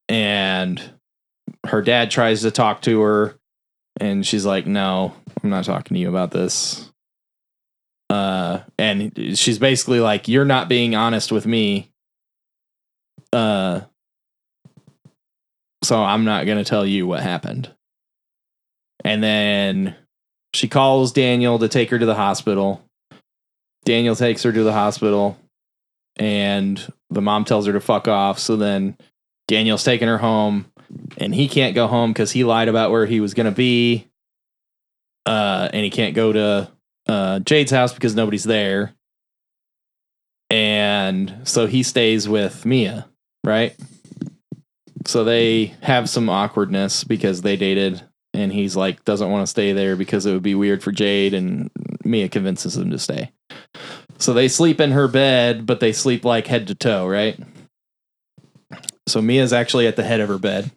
[0.09, 0.83] and
[1.67, 3.37] her dad tries to talk to her
[4.01, 6.91] and she's like no i'm not talking to you about this
[8.11, 11.91] uh and she's basically like you're not being honest with me
[13.33, 13.81] uh
[15.83, 17.71] so i'm not going to tell you what happened
[19.05, 19.95] and then
[20.55, 22.83] she calls daniel to take her to the hospital
[23.85, 25.39] daniel takes her to the hospital
[26.17, 28.97] and the mom tells her to fuck off so then
[29.49, 30.71] Daniel's taking her home,
[31.17, 34.07] and he can't go home because he lied about where he was going to be.
[35.27, 36.71] Uh, and he can't go to
[37.09, 38.95] uh, Jade's house because nobody's there.
[40.51, 43.09] And so he stays with Mia,
[43.45, 43.75] right?
[45.07, 48.03] So they have some awkwardness because they dated
[48.35, 51.35] and he's like doesn't want to stay there because it would be weird for Jade,
[51.35, 51.71] and
[52.05, 53.33] Mia convinces him to stay.
[54.19, 57.39] So they sleep in her bed, but they sleep like head to toe, right?
[59.07, 60.71] So Mia's actually at the head of her bed,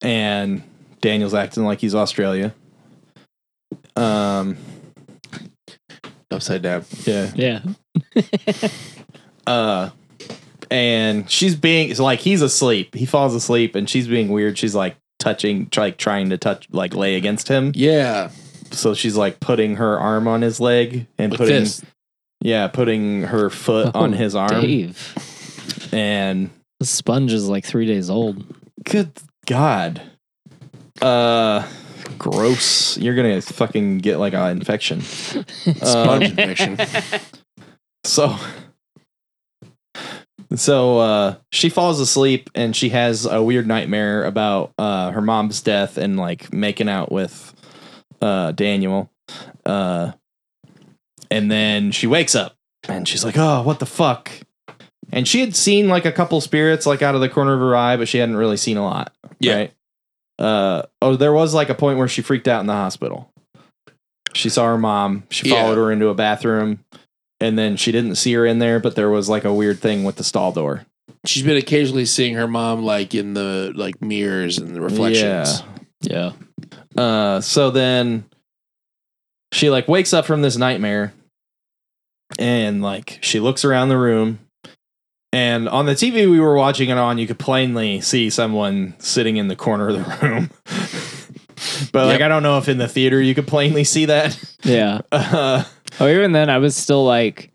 [0.00, 0.62] and
[1.00, 2.54] Daniel's acting like he's Australia.
[3.96, 4.56] Um,
[6.30, 6.84] Upside down.
[7.04, 7.30] yeah.
[7.34, 7.60] Yeah.
[9.44, 9.90] Uh,
[10.72, 12.94] and she's being like he's asleep.
[12.94, 14.56] He falls asleep, and she's being weird.
[14.58, 17.72] She's like touching, like trying to touch, like lay against him.
[17.74, 18.30] Yeah.
[18.70, 21.82] So she's like putting her arm on his leg and putting, this.
[22.40, 24.62] yeah, putting her foot on Oh, his arm.
[24.62, 25.88] Dave.
[25.92, 26.48] And
[26.80, 28.42] The sponge is like three days old.
[28.84, 29.12] good
[29.46, 30.00] God,
[31.02, 31.68] uh,
[32.18, 32.96] gross.
[32.96, 35.00] You're gonna fucking get like an infection.
[35.02, 36.78] Sponge Um, infection.
[38.04, 38.36] So
[40.56, 45.60] so uh she falls asleep and she has a weird nightmare about uh her mom's
[45.60, 47.54] death and like making out with
[48.20, 49.10] uh Daniel.
[49.64, 50.12] Uh
[51.30, 52.54] and then she wakes up
[52.88, 54.30] and she's like, "Oh, what the fuck?"
[55.12, 57.76] And she had seen like a couple spirits like out of the corner of her
[57.76, 59.12] eye, but she hadn't really seen a lot.
[59.40, 59.54] Yeah.
[59.56, 59.72] Right?
[60.38, 63.30] Uh oh, there was like a point where she freaked out in the hospital.
[64.34, 65.24] She saw her mom.
[65.30, 65.62] She Yeah.
[65.62, 66.84] followed her into a bathroom,
[67.42, 68.80] and then she didn't see her in there.
[68.80, 70.86] But there was like a weird thing with the stall door.
[71.26, 75.62] She's been occasionally seeing her mom like in the like mirrors and the reflections.
[76.00, 76.32] Yeah.
[76.96, 78.24] Uh, so then
[79.52, 81.12] she like wakes up from this nightmare,
[82.38, 84.38] and like she looks around the room.
[85.34, 89.38] And on the TV we were watching it on, you could plainly see someone sitting
[89.38, 90.50] in the corner of the room.
[91.92, 92.26] but like, Yep.
[92.26, 94.38] I don't know if in the theater you could plainly see that.
[94.62, 95.00] Yeah.
[95.12, 95.64] Uh,
[96.00, 97.52] Oh, even then, I was still like,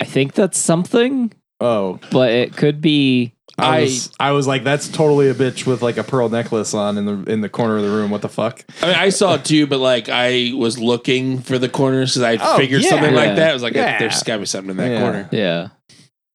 [0.00, 3.32] I think that's something, oh, but it could be.
[3.58, 6.74] I I- was, I was like, that's totally a bitch with like a pearl necklace
[6.74, 8.10] on in the in the corner of the room.
[8.10, 8.62] What the fuck?
[8.82, 12.22] I mean, I saw it too, but like I was looking for the corners because
[12.22, 12.90] I Oh, figured yeah.
[12.90, 13.16] something Yeah.
[13.18, 13.50] like that.
[13.50, 13.98] I was like, Yeah.
[13.98, 15.00] there's got to be something in that Yeah.
[15.00, 15.28] corner.
[15.32, 15.68] Yeah.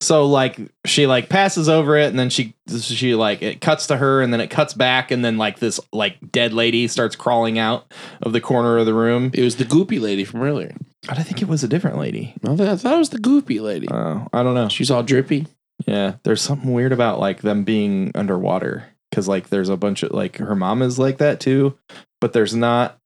[0.02, 3.98] So like she like passes over it, and then she she like it cuts to
[3.98, 7.60] her, and then it cuts back, and then like this like dead lady starts crawling
[7.60, 9.30] out of the corner of the room.
[9.34, 10.76] It was the goopy lady from earlier.
[11.08, 12.34] I think it was a different lady.
[12.44, 13.88] I thought, I thought it was the goopy lady.
[13.92, 14.70] Oh, I don't know.
[14.70, 15.46] She's all drippy.
[15.86, 20.12] Yeah, there's something weird about like them being underwater because like there's a bunch of
[20.14, 21.78] like her mom is like that too,
[22.20, 22.98] but there's not.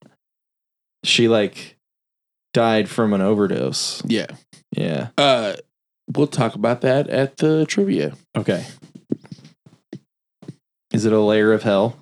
[1.04, 1.78] She like
[2.54, 4.02] died from an overdose.
[4.06, 4.28] Yeah.
[4.72, 5.10] Yeah.
[5.18, 5.56] Uh,
[6.13, 8.13] we'll talk about that at the trivia.
[8.38, 8.65] Okay.
[10.94, 11.98] Is it a layer of hell?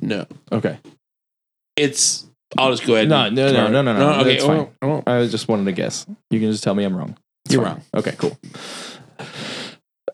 [0.00, 0.78] No, Okay.
[1.76, 2.26] it's.
[2.58, 3.08] I'll just go ahead.
[3.08, 4.20] No, and- no, no, no, no, no.
[4.20, 4.56] Okay, That's I fine.
[4.56, 5.08] won't- I won't.
[5.08, 6.06] I just wanted to guess.
[6.30, 7.16] You can just tell me I'm wrong.
[7.44, 7.72] It's You're fine.
[7.74, 7.82] wrong.
[7.94, 8.38] Okay, cool.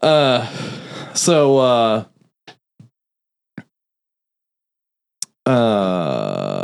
[0.01, 0.47] Uh,
[1.15, 2.05] so uh,
[5.47, 6.62] uh,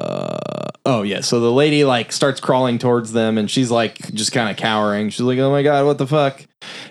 [0.88, 1.20] oh yeah.
[1.20, 5.11] So the lady like starts crawling towards them, and she's like just kind of cowering.
[5.11, 6.44] She's like, "Oh my god, what the fuck?"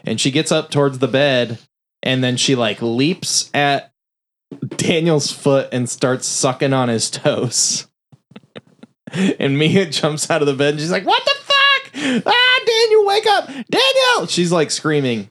[0.05, 1.59] And she gets up towards the bed,
[2.03, 3.91] and then she like leaps at
[4.77, 7.87] Daniel's foot and starts sucking on his toes.
[9.39, 12.23] and Mia jumps out of the bed and she's like, What the fuck?
[12.25, 13.47] Ah, Daniel, wake up!
[13.47, 14.27] Daniel!
[14.27, 15.29] She's like screaming.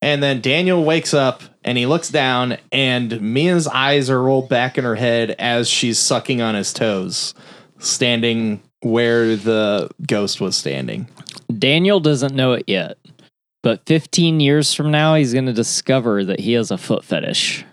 [0.00, 4.78] And then Daniel wakes up and he looks down, and Mia's eyes are rolled back
[4.78, 7.34] in her head as she's sucking on his toes,
[7.78, 11.08] standing where the ghost was standing.
[11.58, 12.98] Daniel doesn't know it yet,
[13.62, 17.64] but 15 years from now, he's going to discover that he has a foot fetish.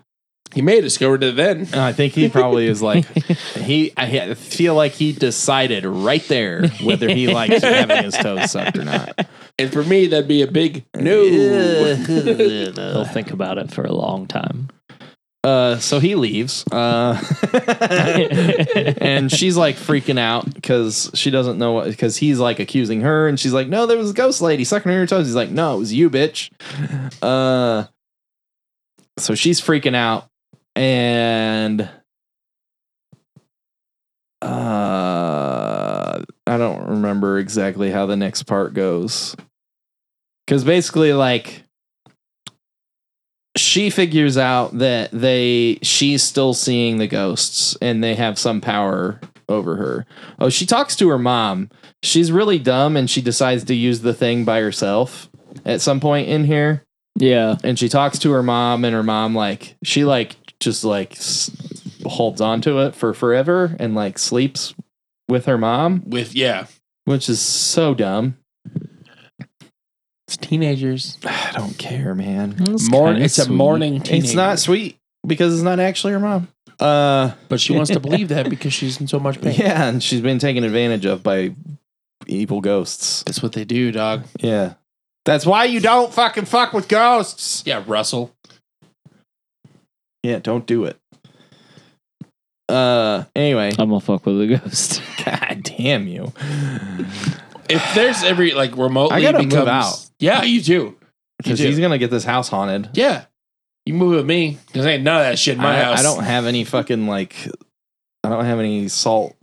[0.54, 1.60] He may have discovered it then.
[1.60, 3.06] And I think he probably is like
[3.58, 3.92] he.
[3.98, 8.86] I feel like he decided right there whether he likes having his toes sucked or
[8.86, 9.28] not.
[9.60, 11.24] And for me, that'd be a big no.
[12.06, 14.70] He'll think about it for a long time.
[15.46, 16.66] Uh, so he leaves.
[16.72, 17.22] Uh,
[18.98, 23.28] and she's like freaking out because she doesn't know what, because he's like accusing her,
[23.28, 25.52] and she's like, "No, there was a ghost lady sucking on your toes." He's like,
[25.52, 26.50] "No, it was you, bitch."
[27.22, 27.86] Uh,
[29.20, 30.28] so she's freaking out,
[30.76, 31.88] and
[34.42, 39.36] uh, I don't remember exactly how the next part goes,
[40.48, 41.65] because basically, like
[43.58, 49.20] she figures out that they she's still seeing the ghosts and they have some power
[49.48, 50.06] over her.
[50.40, 51.70] Oh, she talks to her mom.
[52.04, 55.30] She's really dumb and she decides to use the thing by herself
[55.66, 56.84] at some point in here.
[57.18, 57.56] Yeah.
[57.64, 61.52] And she talks to her mom and her mom like she like just like s-
[62.06, 64.74] holds on to it for forever and like sleeps
[65.30, 66.68] with her mom, With yeah,
[67.06, 68.38] which is so dumb.
[70.28, 71.18] It's teenagers.
[71.26, 72.56] I don't care, man.
[72.58, 73.56] That's Morn, kinda it's a sweet.
[73.56, 74.02] morning.
[74.02, 74.26] Teenager.
[74.26, 76.48] It's not sweet because it's not actually her mom.
[76.80, 79.56] Uh, But she wants to believe that because she's in so much pain.
[79.58, 81.54] yeah, and she's been taken advantage of by
[82.28, 83.24] evil ghosts.
[83.24, 84.26] That's what they do, dog.
[84.40, 84.74] Yeah.
[85.26, 87.64] That's why you don't fucking fuck with ghosts.
[87.66, 88.36] Yeah, Russell.
[90.22, 90.98] Yeah, don't do it.
[92.68, 95.02] Uh, anyway, I'm gonna fuck with a ghost.
[95.26, 96.34] god damn you.
[97.70, 100.10] If there's every like remotely I gotta move out.
[100.20, 100.98] Yeah, you do.
[101.38, 101.68] Because do.
[101.68, 102.90] he's gonna get this house haunted.
[102.94, 103.26] Yeah.
[103.86, 104.58] You move with me.
[104.68, 106.00] Because ain't none of that shit in my I, house.
[106.00, 107.36] I don't have any fucking like
[108.24, 109.36] I don't have any salt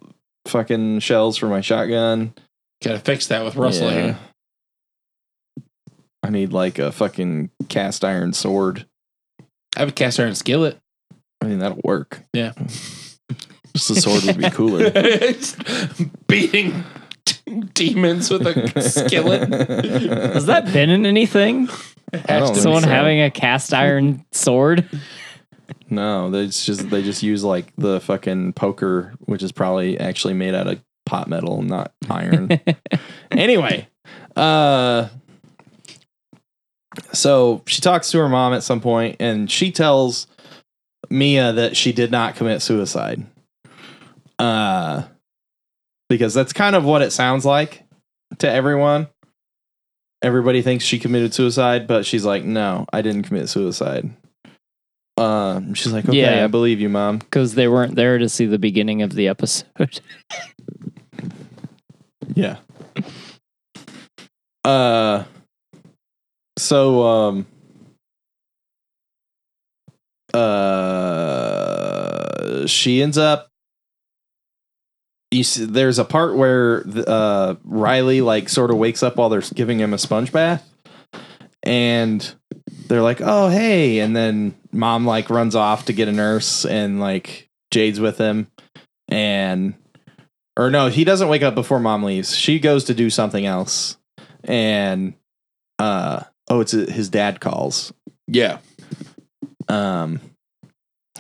[0.47, 2.35] fucking shells for my shotgun.
[2.83, 4.03] Gotta fix that with Russell Yeah.
[4.03, 4.19] here.
[6.25, 8.87] I need like a fucking cast iron sword.
[9.77, 10.79] I have a cast iron skillet.
[11.41, 12.23] I mean that'll work.
[12.33, 12.53] Yeah.
[13.75, 14.91] Just the sword would be cooler.
[16.29, 16.85] Beating
[17.75, 19.49] demons with a skillet.
[20.35, 21.69] Has that been in anything?
[22.13, 22.89] I don't Someone so.
[22.89, 24.89] having a cast iron sword?
[25.89, 30.55] No, they just they just use like the fucking poker, which is probably actually made
[30.55, 32.61] out of pot metal, not iron.
[33.31, 33.89] anyway,
[34.37, 35.09] uh
[37.13, 40.27] so she talks to her mom at some point and she tells
[41.09, 43.25] Mia that she did not commit suicide.
[44.39, 45.05] Uh
[46.13, 47.85] because that's kind of what it sounds like
[48.39, 49.09] to everyone.
[50.21, 54.11] Everybody thinks she committed suicide, but she's like, "No, I didn't commit suicide."
[55.17, 56.45] Uh, she's like, "Okay, Yeah.
[56.45, 60.01] I believe you, mom." Because they weren't there to see the beginning of the episode.
[62.35, 62.57] Yeah.
[64.65, 65.25] Uh
[66.59, 67.47] so um
[70.33, 73.52] uh she ends up
[75.43, 79.41] see, there's a part where the, uh Riley like sort of wakes up while they're
[79.41, 80.69] giving him a sponge bath
[81.63, 82.35] and
[82.89, 87.01] they're like, "Oh, hey." And then mom like runs off to get a nurse and
[87.01, 88.49] like Jade's with him
[89.09, 89.75] and
[90.59, 92.37] or no, he doesn't wake up before mom leaves.
[92.37, 93.97] She goes to do something else,
[94.45, 95.15] and
[95.79, 97.93] uh oh, it's his dad calls.
[98.27, 98.59] Yeah.
[99.69, 100.21] Um,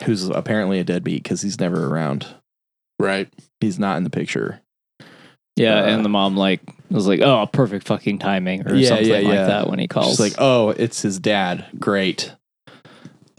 [0.04, 2.26] who's apparently a deadbeat because he's never around.
[2.98, 3.32] Right.
[3.62, 4.60] He's not in the picture.
[5.56, 9.06] Yeah, Uh, and the mom like was like, "Oh, perfect fucking timing" or Yeah, something
[9.06, 9.46] yeah, like yeah.
[9.46, 10.10] that when he calls.
[10.10, 11.66] She's like, oh, it's his dad.
[11.78, 12.32] Great.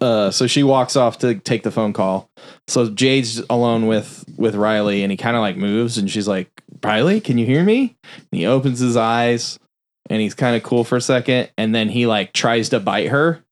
[0.02, 2.30] Uh, so she walks off to take the phone call.
[2.68, 6.50] So Jade's alone with with Riley, and he kind of like moves, and she's like,
[6.84, 7.96] "Riley, can you hear me?"
[8.32, 9.58] And he opens his eyes,
[10.10, 13.10] and he's kind of cool for a second, and then he like tries to bite
[13.10, 13.44] her,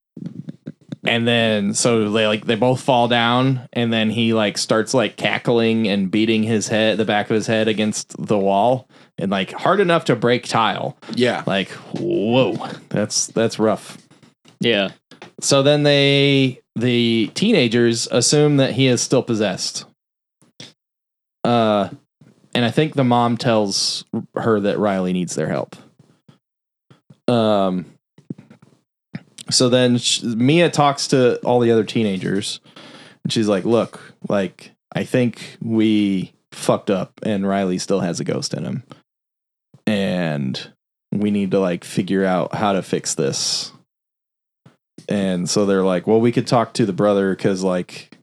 [1.03, 5.15] and then so they like they both fall down, and then he like starts like
[5.17, 8.87] cackling and beating his head, the back of his head against the wall,
[9.17, 10.97] and like hard enough to break tile.
[11.15, 11.43] Yeah.
[11.45, 12.53] Like, whoa,
[12.89, 13.97] that's that's rough.
[14.59, 14.89] "Yeah,
[15.39, 19.85] So then they the teenagers assume that he is still possessed.
[21.43, 21.89] Uh
[22.53, 25.75] and I think the mom tells her that Riley needs their help.
[27.27, 27.85] Um
[29.49, 32.59] so then sh- Mia talks to all the other teenagers
[33.23, 38.23] and she's like, "Look, like I think we fucked up and Riley still has a
[38.23, 38.83] ghost in him.
[39.87, 40.71] And
[41.11, 43.71] we need to like figure out how to fix this."
[45.09, 48.17] And so they're like, well, we could talk to the brother because, like,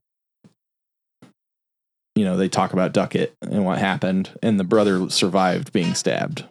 [2.14, 6.44] you know, they talk about Duckett and what happened, and the brother survived being stabbed.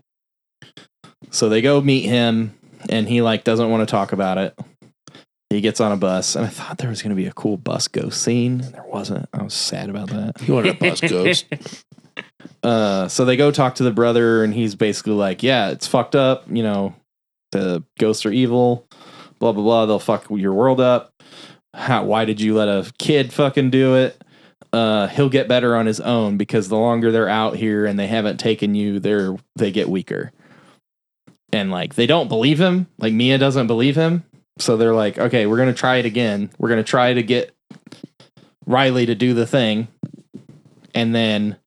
[1.31, 2.56] So they go meet him,
[2.89, 4.57] and he like doesn't want to talk about it.
[5.49, 7.55] He gets on a bus, and I thought there was going to be a cool
[7.55, 9.29] bus ghost scene, and there wasn't.
[9.33, 10.41] I was sad about that.
[10.45, 11.45] You wanted a bus ghost.
[12.63, 16.15] Uh, so they go talk to the brother, and he's basically like, "Yeah, it's fucked
[16.15, 16.43] up.
[16.49, 16.95] You know,
[17.51, 18.87] the ghosts are evil.
[19.39, 19.85] Blah blah blah.
[19.85, 21.13] They'll fuck your world up.
[21.73, 22.03] How?
[22.03, 24.21] Why did you let a kid fucking do it?
[24.73, 28.07] Uh, he'll get better on his own because the longer they're out here and they
[28.07, 30.31] haven't taken you, they're they get weaker.
[31.53, 32.87] And like they don't believe him.
[32.97, 34.23] Like Mia doesn't believe him.
[34.59, 36.49] So they're like, okay, we're gonna try it again.
[36.57, 37.55] We're gonna try to get
[38.65, 39.87] Riley to do the thing,
[40.93, 41.57] and then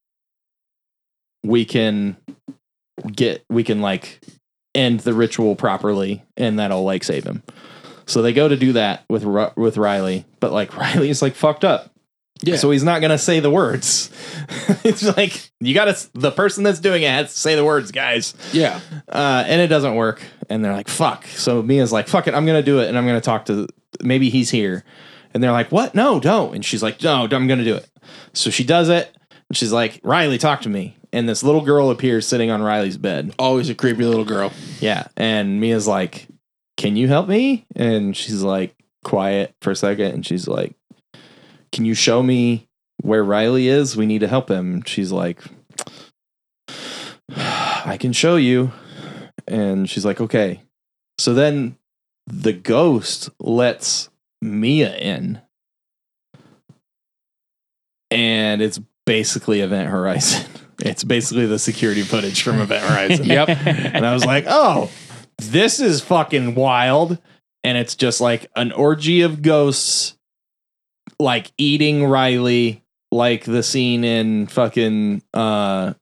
[1.42, 2.16] we can
[3.12, 4.20] get we can like
[4.74, 7.42] end the ritual properly and that'll like save him
[8.06, 9.24] so they go to do that with
[9.56, 11.90] with riley but like riley's like fucked up
[12.42, 12.56] Yeah.
[12.56, 14.10] so he's not gonna say the words
[14.84, 18.34] it's like you gotta the person that's doing it has to say the words guys
[18.52, 18.80] yeah.
[19.08, 20.22] uh, and it doesn't work.
[20.48, 21.26] And they're like, fuck.
[21.26, 23.68] So Mia's like, fuck it, I'm gonna do it, and I'm gonna talk to
[24.02, 24.84] maybe he's here.
[25.32, 25.94] And they're like, what?
[25.94, 26.54] No, don't.
[26.54, 27.88] And she's like, no, I'm gonna do it.
[28.32, 29.14] So she does it,
[29.48, 30.96] and she's like, Riley, talk to me.
[31.12, 33.34] And this little girl appears sitting on Riley's bed.
[33.38, 34.52] Always a creepy little girl.
[34.80, 35.08] Yeah.
[35.16, 36.28] And Mia's like,
[36.76, 37.66] can you help me?
[37.74, 38.74] And she's like,
[39.04, 40.74] quiet for a second, and she's like,
[41.72, 42.68] can you show me
[43.02, 43.96] where Riley is.
[43.96, 44.82] We need to help him.
[44.82, 45.42] She's like,
[47.36, 48.72] I can show you.
[49.46, 50.62] And she's like, okay.
[51.18, 51.76] So then
[52.26, 54.10] the ghost lets
[54.40, 55.40] Mia in.
[58.10, 60.46] And it's basically Event Horizon.
[60.82, 63.26] It's basically the security footage from Event Horizon.
[63.26, 63.48] Yep.
[63.66, 64.90] And I was like, oh,
[65.36, 67.18] this is fucking wild.
[67.62, 70.16] And it's just like an orgy of ghosts,
[71.20, 75.94] like eating Riley, like the scene in fucking uh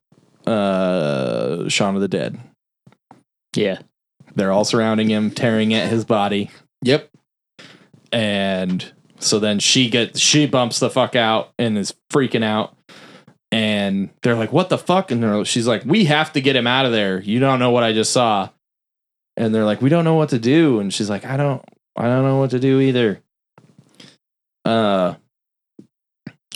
[0.47, 2.39] uh Shaun of the Dead.
[3.55, 3.79] Yeah.
[4.35, 6.49] They're all surrounding him, tearing at his body.
[6.83, 7.09] Yep.
[8.11, 12.75] And so then she gets she bumps the fuck out and is freaking out.
[13.51, 16.67] And they're like, "What the fuck?" And they're, she's like, "We have to get him
[16.67, 17.19] out of there.
[17.19, 18.49] You don't know what I just saw."
[19.37, 21.63] And they're like, "We don't know what to do." And she's like, "I don't,
[21.97, 23.21] I don't know what to do either."
[24.69, 25.15] Uh,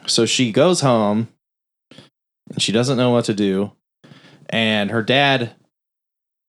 [0.05, 1.29] so she goes home,
[2.51, 3.71] and she doesn't know what to do.
[4.49, 5.55] And her dad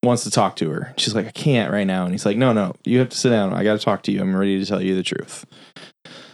[0.02, 0.92] wants to talk to her.
[0.98, 3.30] She's like, "I can't right now." And he's like, "No, no, you have to sit
[3.30, 3.54] down.
[3.54, 4.20] I got to talk to you.
[4.20, 5.46] I'm ready to tell you the truth."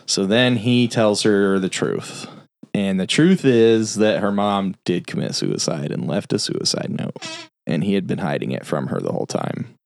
[0.06, 2.26] So then he tells her the truth.
[2.74, 7.16] And the truth is that her mom did commit suicide and left a suicide note.
[7.68, 9.76] And he had been hiding it from her the whole time.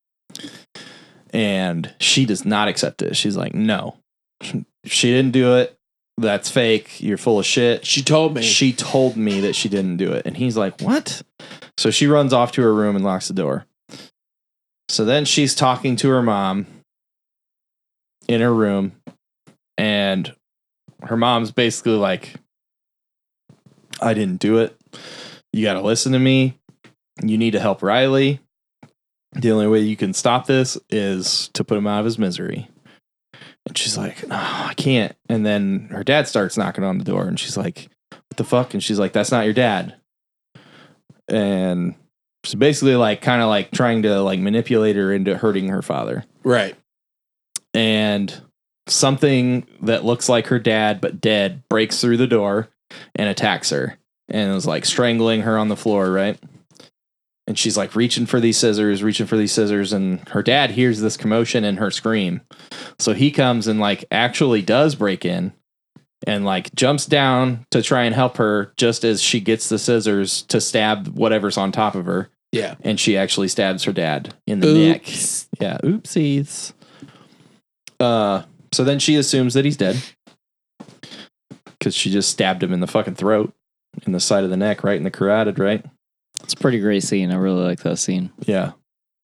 [1.31, 3.17] And she does not accept it.
[3.17, 3.97] She's like, no,
[4.85, 5.77] she didn't do it.
[6.17, 7.01] That's fake.
[7.01, 7.85] You're full of shit.
[7.85, 8.43] She told me.
[8.43, 10.27] She told me that she didn't do it.
[10.27, 11.23] And he's like, What?
[11.77, 13.67] So she runs off to her room and locks the door.
[14.89, 16.67] So then she's talking to her mom
[18.29, 18.93] in her room.
[19.77, 20.35] And
[21.03, 22.35] her mom's basically like,
[24.01, 24.77] I didn't do it.
[25.53, 26.59] You got to listen to me.
[27.23, 28.41] You need to help Riley.
[29.33, 32.69] The only way you can stop this is to put him out of his misery.
[33.67, 35.17] And she's like, No, I can't.
[35.29, 38.75] And then her dad starts knocking on the door and she's like, What the fuck?
[38.75, 39.95] And she's like, That's not your dad.
[41.29, 41.95] And
[42.45, 46.25] so basically like kind of like trying to like manipulate her into hurting her father.
[46.43, 46.77] right.
[47.73, 48.33] And
[48.87, 52.69] something that looks like her dad but dead breaks through the door
[53.17, 53.99] and attacks her
[54.29, 56.39] and is like strangling her on the floor, right?
[57.47, 61.01] And she's like reaching for these scissors, reaching for these scissors, and her dad hears
[61.01, 62.41] this commotion and her scream.
[62.99, 65.53] So he comes and like actually does break in
[66.27, 70.43] and like jumps down to try and help her just as she gets the scissors
[70.43, 72.31] to stab whatever's on top of her.
[72.51, 72.77] Yeah.
[72.83, 75.07] And she actually stabs her dad in the neck.
[75.61, 76.73] Yeah, oopsies.
[78.01, 80.01] Uh, so then she assumes that he's dead
[81.79, 83.53] because she just stabbed him in the fucking throat,
[84.07, 85.85] in the side of the neck, right in the carotid, right?
[86.43, 87.31] It's a pretty great scene.
[87.31, 88.31] I really like that scene.
[88.41, 88.73] Yeah.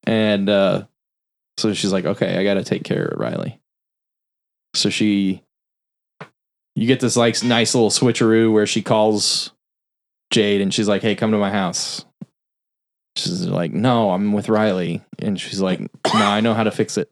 [0.05, 0.85] And uh,
[1.59, 3.61] so she's like, okay, I got to take care of Riley.
[4.75, 5.43] So she,
[6.77, 9.53] you get this like nice little switcheroo where she calls
[10.31, 12.05] Jade and she's like, hey, come to my house.
[13.17, 15.03] She's like, no, I'm with Riley.
[15.19, 17.11] And she's like, no, I know how to fix it.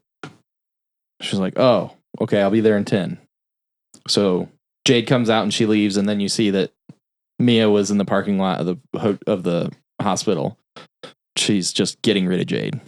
[1.21, 1.91] She's like, oh,
[2.21, 3.19] okay, I'll be there in 10.
[4.07, 4.49] So
[4.85, 5.97] Jade comes out and she leaves.
[5.97, 6.71] And then you see that
[7.37, 9.71] Mia was in the parking lot of the, of the
[10.01, 10.57] hospital
[11.39, 12.79] she's just getting rid of Jade.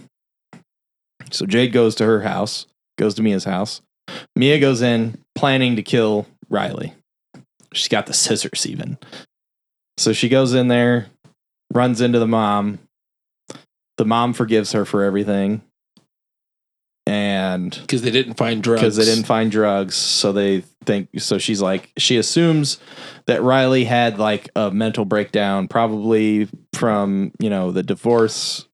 [1.31, 3.81] So Jade goes to her house, goes to Mia's house.
[4.35, 6.93] Mia goes in planning to kill Riley.
[7.73, 8.97] She's got the scissors even.
[9.97, 11.07] So she goes in there,
[11.73, 12.79] runs into the mom.
[13.97, 15.61] The mom forgives her for everything.
[17.07, 18.81] And Because they didn't find drugs.
[18.81, 19.95] because they didn't find drugs.
[19.95, 21.37] So they think so.
[21.37, 22.79] She's like she assumes
[23.27, 28.67] that Riley had like a mental breakdown, probably from you know the divorce.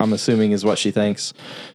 [0.00, 1.32] I'm assuming is what she thinks,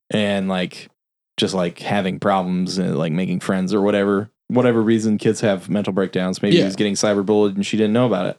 [0.10, 0.90] and like
[1.38, 4.30] just like having problems and like making friends or whatever.
[4.48, 6.42] Whatever reason kids have mental breakdowns.
[6.42, 6.62] Maybe Yeah.
[6.64, 8.36] he was getting cyberbullied and she didn't know about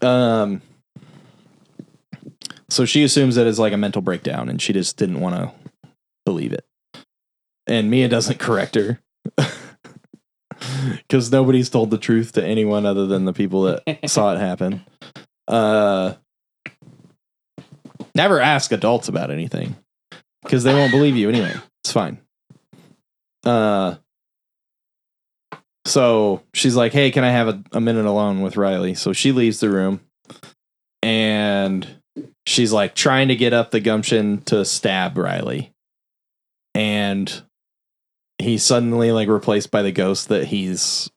[0.00, 0.04] it.
[0.06, 0.60] Um.
[2.68, 5.52] So she assumes that it's like a mental breakdown, and she just didn't want to
[6.24, 6.64] believe it.
[7.66, 9.00] And Mia doesn't correct her.
[11.08, 14.84] Because nobody's told the truth to anyone other than the people that saw it happen.
[15.48, 16.14] Uh,
[18.14, 19.76] never ask adults about anything
[20.42, 21.54] because they won't believe you anyway.
[21.84, 22.18] It's fine.
[23.44, 23.96] Uh,
[25.84, 29.32] so she's like, "Hey, can I have a, a minute alone with Riley?" So she
[29.32, 30.00] leaves the room,
[31.02, 31.86] and
[32.46, 35.72] she's like trying to get up the gumption to stab Riley,
[36.74, 37.42] and
[38.42, 41.10] he's suddenly like replaced by the ghost that he's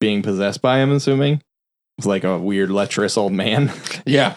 [0.00, 0.78] being possessed by.
[0.78, 1.42] I'm assuming
[1.98, 3.72] it's like a weird lecherous old man.
[4.06, 4.36] Yeah.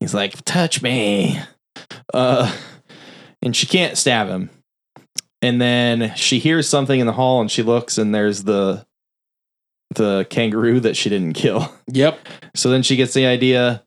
[0.00, 1.38] He's like, touch me.
[2.12, 2.52] Uh,
[3.42, 4.50] and she can't stab him.
[5.42, 8.86] And then she hears something in the hall and she looks and there's the
[9.94, 11.72] the kangaroo that she didn't kill.
[11.92, 12.18] Yep.
[12.56, 13.84] So then she gets the idea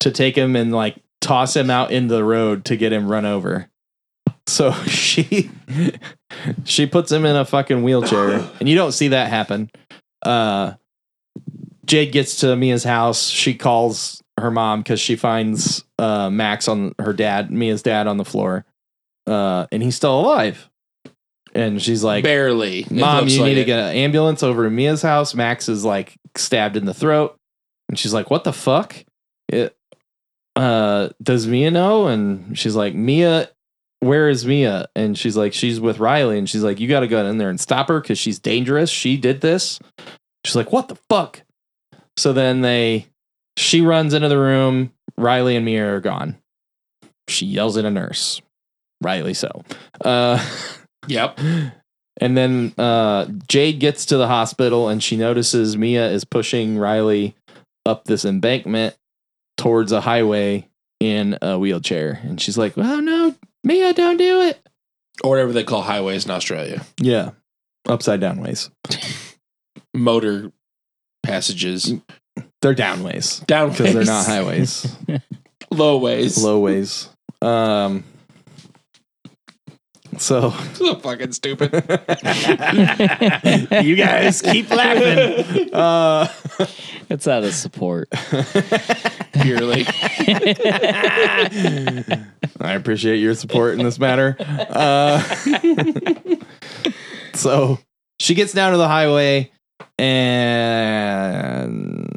[0.00, 3.26] to take him and like toss him out into the road to get him run
[3.26, 3.68] over.
[4.46, 5.50] So she
[6.64, 9.70] she puts him in a fucking wheelchair and you don't see that happen.
[10.24, 10.74] Uh
[11.86, 13.28] Jade gets to Mia's house.
[13.28, 18.16] She calls her mom because she finds uh Max on her dad, Mia's dad on
[18.16, 18.64] the floor.
[19.26, 20.68] Uh and he's still alive.
[21.54, 22.86] And she's like Barely.
[22.90, 25.34] Mom, you like need to get an ambulance over to Mia's house.
[25.34, 27.36] Max is like stabbed in the throat.
[27.88, 28.96] And she's like, What the fuck?
[29.48, 29.76] It
[30.56, 32.06] uh does Mia know?
[32.08, 33.50] And she's like, Mia,
[34.04, 34.88] where is Mia?
[34.94, 36.38] And she's like, She's with Riley.
[36.38, 38.90] And she's like, You gotta go in there and stop her because she's dangerous.
[38.90, 39.78] She did this.
[40.44, 41.42] She's like, What the fuck?
[42.16, 43.06] So then they
[43.56, 44.92] she runs into the room.
[45.16, 46.36] Riley and Mia are gone.
[47.28, 48.40] She yells at a nurse.
[49.00, 49.64] Rightly so.
[50.04, 50.44] Uh
[51.08, 51.38] Yep.
[52.20, 57.34] And then uh, Jade gets to the hospital and she notices Mia is pushing Riley
[57.84, 58.96] up this embankment
[59.56, 60.68] towards a highway
[61.00, 62.20] in a wheelchair.
[62.22, 63.34] And she's like, Oh no,
[63.64, 64.60] Mia, don't do it.
[65.24, 66.84] Or whatever they call highways in Australia.
[67.00, 67.30] Yeah.
[67.88, 68.70] Upside down ways.
[69.94, 70.52] Motor
[71.22, 71.92] passages.
[72.60, 74.96] They're down ways Down because they're not highways,
[75.70, 76.42] Low ways.
[76.42, 77.08] low ways.
[77.42, 78.04] Um,
[80.18, 81.72] so so fucking stupid.
[83.84, 85.72] you guys keep laughing.
[85.74, 86.28] Uh,
[87.10, 88.08] It's out of support.
[89.42, 89.84] Purely.
[92.60, 94.36] I appreciate your support in this matter.
[94.40, 95.20] Uh,
[97.34, 97.78] so
[98.18, 99.50] she gets down to the highway
[99.98, 102.10] and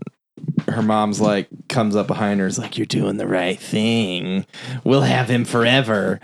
[0.68, 4.46] her mom's like comes up behind her is like you're doing the right thing
[4.84, 6.20] we'll have him forever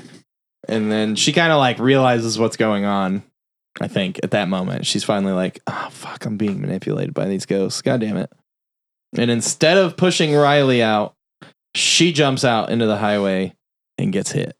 [0.67, 3.23] and then she kind of like realizes what's going on
[3.81, 4.85] i think at that moment.
[4.85, 7.81] She's finally like oh fuck i'm being manipulated by these ghosts.
[7.81, 8.31] God damn it.
[9.17, 11.15] And instead of pushing riley out
[11.75, 13.55] she jumps out into the highway
[13.97, 14.55] and gets hit.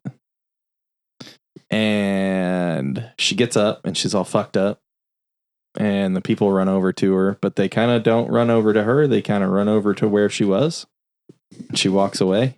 [1.69, 4.79] And she gets up and she's all fucked up.
[5.77, 8.83] And the people run over to her but they kind of don't run over to
[8.83, 9.07] her.
[9.07, 10.85] They kind of run over to where she was.
[11.75, 12.57] She walks away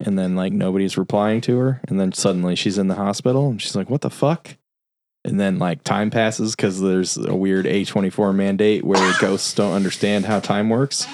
[0.00, 3.60] and then like nobody's replying to her and then suddenly she's in the hospital and
[3.60, 4.56] she's like what the fuck
[5.24, 10.24] and then like time passes because there's a weird a24 mandate where ghosts don't understand
[10.24, 11.06] how time works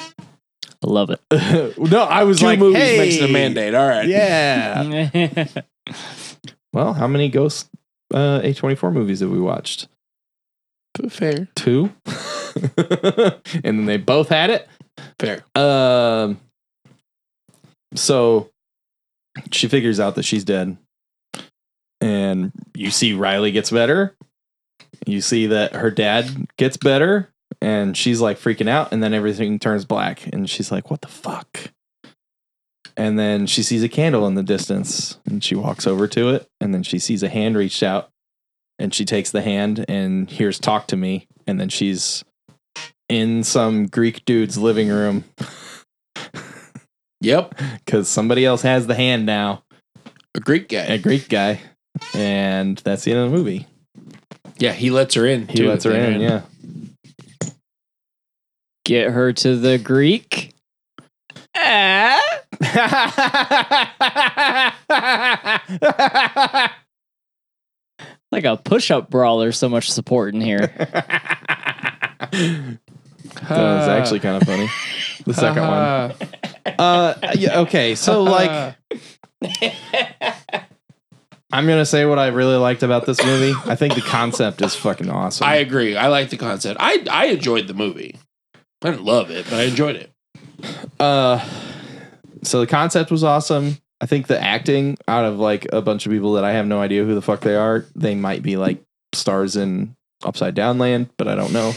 [0.84, 1.20] I love it.
[1.78, 3.74] no i was Two like movies hey, makes it a mandate.
[3.74, 4.06] All right.
[4.06, 5.48] yeah
[6.72, 7.68] well how many ghost
[8.14, 9.88] uh, a24 movies have we watched
[11.10, 11.48] Fair.
[11.56, 11.92] two
[13.64, 14.68] and then they both had it
[15.18, 15.42] Fair.
[15.56, 16.38] um
[17.94, 18.48] so
[19.50, 20.76] she figures out that she's dead.
[22.00, 24.14] And you see riley gets better.
[25.06, 27.32] You see that her dad gets better.
[27.60, 28.92] And she's like freaking out.
[28.92, 30.26] And then everything turns black.
[30.32, 31.72] And she's like what the fuck?
[32.96, 35.18] And then she sees a candle in the distance.
[35.26, 36.48] And she walks over to it.
[36.60, 38.10] And then she sees a hand reached out.
[38.78, 41.28] And she takes the hand and hears talk to me.
[41.46, 42.24] And then she's
[43.08, 45.24] in some greek dude's living room
[47.20, 47.54] Yep.
[47.84, 49.62] because somebody else has the hand now
[50.34, 50.82] A Greek guy.
[50.84, 51.60] a greek guy
[52.14, 53.66] and that's the end of the movie
[54.58, 55.48] Yeah, he lets her in.
[55.48, 56.42] he too, lets her at the in yeah
[58.84, 60.54] Get her to the Greek.
[61.56, 62.20] Ah.
[68.32, 70.58] Like a push up brawler, so much support in here.
[70.76, 72.78] that
[73.50, 74.68] was actually kind of funny
[75.24, 76.12] the second one
[76.78, 78.76] uh yeah okay so like
[81.52, 84.74] i'm gonna say what i really liked about this movie i think the concept is
[84.74, 85.96] fucking awesome I agree.
[85.96, 86.78] I like the concept.
[86.80, 88.16] I I enjoyed the movie.
[88.82, 90.12] I didn't love it, but I enjoyed it.
[91.00, 91.44] Uh,
[92.42, 93.78] so the concept was awesome.
[94.00, 96.80] I think the acting out of like a bunch of people that I have no
[96.80, 98.82] idea who the fuck they are, they might be like
[99.14, 101.72] stars in Upside Down Land, but I don't know.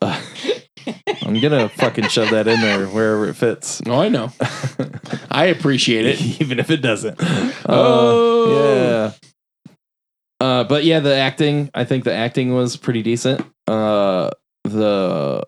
[0.00, 0.20] Uh,
[1.22, 4.32] I'm gonna fucking shove that in there wherever it fits, Oh, I know.
[5.30, 6.20] I appreciate it.
[6.40, 7.16] even if it doesn't.
[7.68, 8.52] Oh.
[8.54, 9.12] Yeah.
[10.40, 11.70] Uh, but yeah, the acting.
[11.74, 13.44] I think the acting was pretty decent.
[13.68, 14.30] Uh,
[14.64, 15.46] the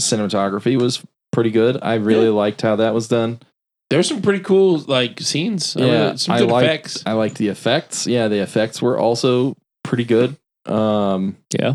[0.00, 1.02] cinematography was
[1.32, 1.78] pretty good.
[1.82, 3.40] I really liked how that was done.
[3.90, 5.76] There's some pretty cool like scenes.
[5.76, 7.02] I Yeah, really- some I good like- effects.
[7.06, 8.06] I liked the effects.
[8.06, 10.36] Yeah, the effects were also pretty good.
[10.66, 11.74] Um, Yeah.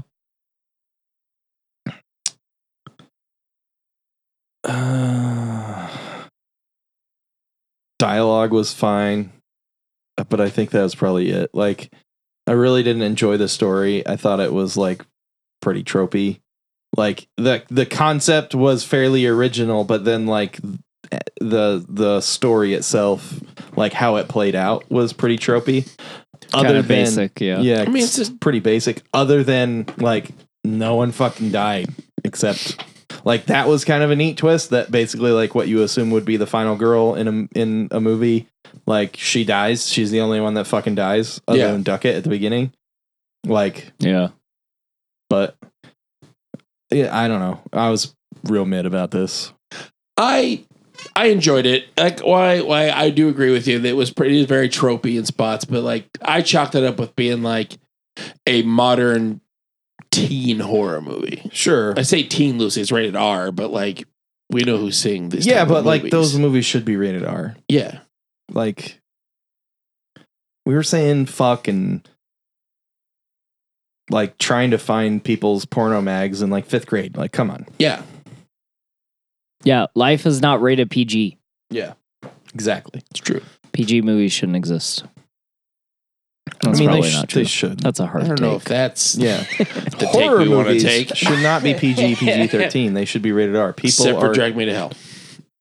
[4.64, 5.90] Uh,
[8.00, 9.32] dialogue was fine,
[10.30, 11.52] but I think that was probably it.
[11.54, 11.92] Like,
[12.48, 14.06] I really didn't enjoy the story.
[14.08, 15.06] I thought it was like
[15.62, 16.40] pretty tropey.
[16.96, 20.60] Like the the concept was fairly original, but then like
[21.40, 23.40] the the story itself,
[23.76, 25.90] like how it played out, was pretty tropey.
[26.52, 27.60] Kind of basic, yeah.
[27.62, 29.02] yeah, I mean, it's it's just pretty basic.
[29.12, 30.30] Other than like
[30.64, 31.90] no one fucking died
[32.24, 32.84] except
[33.24, 34.70] like that was kind of a neat twist.
[34.72, 38.00] That basically like what you assume would be the final girl in a in a
[38.02, 38.48] movie,
[38.86, 39.88] like she dies.
[39.90, 41.72] She's the only one that fucking dies, other Yeah.
[41.72, 42.74] than Duckett at the beginning.
[43.46, 44.30] Like, Yeah.
[45.30, 45.56] but
[46.92, 47.62] yeah, I don't know.
[47.72, 49.52] I was real mid about this.
[50.18, 50.64] I
[51.16, 51.86] I enjoyed it.
[51.98, 54.70] Like why why I do agree with you that it was pretty it was very
[54.70, 57.78] tropey in spots, but like I chalked it up with being like
[58.46, 59.42] a modern
[60.14, 61.50] teen horror movie.
[61.52, 61.98] Sure.
[61.98, 64.08] I say teen loosely, it's rated R, but like
[64.50, 65.46] we know who's seeing this.
[65.46, 66.12] Yeah, type of but like movies.
[66.12, 67.56] those movies should be rated R.
[67.68, 68.00] Yeah.
[68.52, 69.00] Like
[70.66, 72.08] we were saying fuck and
[74.10, 77.18] like trying to find people's porno mags in like fifth grade.
[77.18, 77.66] Like, come on.
[77.80, 78.02] Yeah.
[79.64, 79.88] Yeah.
[79.96, 81.38] Life is not rated PG.
[81.70, 81.94] Yeah.
[82.54, 83.02] Exactly.
[83.10, 83.42] It's true.
[83.72, 85.04] PG movies shouldn't exist.
[86.62, 87.42] That's I mean, probably they, sh- not true.
[87.44, 87.80] they should.
[87.80, 89.44] That's a hard I don't know if that's Yeah.
[89.58, 89.66] the
[90.00, 91.16] take Horror we want to movies take.
[91.16, 92.94] should not be PG, PG 13.
[92.94, 93.74] They should be rated R.
[93.74, 94.34] People Except for are.
[94.34, 94.92] Drag Me to Hell.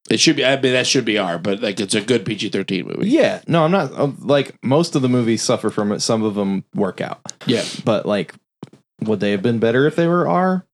[0.09, 2.49] It should be I mean that should be R, but like it's a good PG
[2.49, 3.09] thirteen movie.
[3.09, 3.41] yeah.
[3.47, 3.91] No, I'm not.
[3.93, 6.01] uh, Like, most of the movies suffer from it.
[6.01, 7.21] Some of them work out.
[7.47, 7.63] Yeah.
[7.85, 8.33] But, like,
[9.01, 10.65] would they have been better if they were R?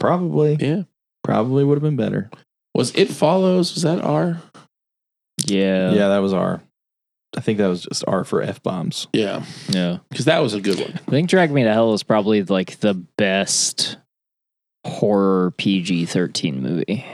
[0.00, 0.56] Probably.
[0.60, 0.82] Yeah.
[1.22, 2.30] Probably would have been better.
[2.74, 4.42] Was It Follows, was that R?
[5.46, 5.92] yeah.
[5.92, 6.60] yeah, that was R.
[7.36, 9.08] I think that was just R for F bombs.
[9.12, 9.44] Yeah.
[9.68, 9.98] Yeah.
[10.10, 10.92] Because that was a good one.
[10.94, 13.96] I think Drag Me to Hell is probably like the best
[14.86, 17.04] horror PG 13 movie.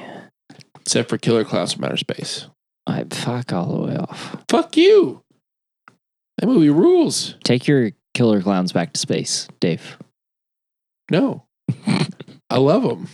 [0.80, 2.46] Except for Killer Clowns from Outer Space.
[2.86, 4.36] I fuck all the way off.
[4.48, 5.22] Fuck you.
[6.38, 7.36] That movie rules.
[7.44, 9.98] Take your killer clowns back to space, Dave.
[11.10, 11.44] No.
[12.50, 13.08] I love them.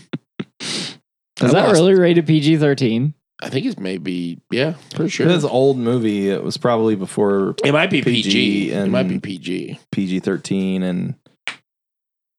[0.61, 0.97] Is
[1.41, 3.13] I that lost- really rated PG 13?
[3.43, 5.29] I think it's maybe, yeah, pretty sure.
[5.29, 6.31] An old movie.
[6.31, 8.23] It was probably before It might be PG.
[8.23, 9.79] PG it might be PG.
[9.93, 11.15] PG 13 and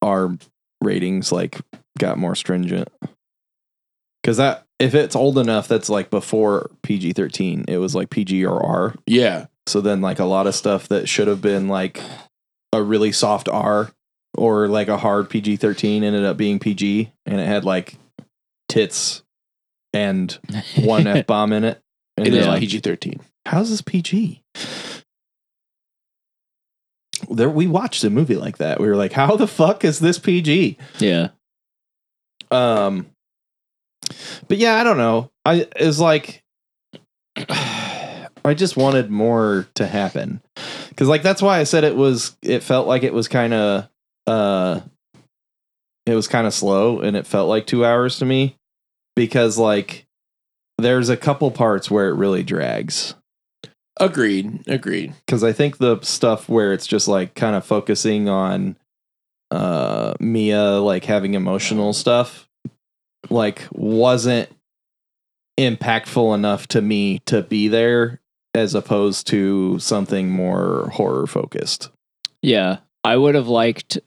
[0.02, 0.36] our
[0.82, 1.62] ratings like
[2.00, 2.89] got more stringent.
[4.22, 8.45] Because that, if it's old enough, that's like before PG 13, it was like PG
[8.45, 8.95] or R.
[9.06, 9.45] Yeah.
[9.68, 12.02] So then, like a lot of stuff that should have been like
[12.74, 13.91] a really soft R
[14.36, 17.98] or like a hard PG 13 ended up being PG and it had like
[18.70, 19.24] tits
[19.98, 20.38] and
[20.78, 21.82] one F bomb in it.
[22.18, 23.20] And It they're like, PG 13.
[23.45, 24.41] how's this PG?
[27.30, 28.80] There, we watched a movie like that.
[28.80, 30.78] We were like, how the fuck is this PG?
[31.00, 31.30] Yeah.
[32.52, 33.08] Um,
[34.48, 35.30] but yeah, I don't know.
[35.43, 36.43] I is like,
[37.38, 40.41] I just wanted more to happen
[40.89, 42.38] because, like, that's why I said it was.
[42.41, 43.89] It felt like it was kind of,
[44.26, 44.80] uh,
[46.06, 48.56] it was kind of slow, and it felt like two hours to me
[49.18, 50.05] because, like,
[50.78, 53.15] there's a couple parts where it really drags.
[53.99, 54.68] Agreed.
[54.68, 55.13] Agreed.
[55.26, 58.78] because I think the stuff where it's just like kind of focusing on
[59.49, 62.47] uh Mia like having emotional stuff
[63.32, 64.49] like wasn't
[65.59, 68.22] impactful enough to me to be there
[68.53, 71.89] as opposed to something more horror focused.
[72.41, 72.78] Yeah.
[73.03, 73.97] I would have liked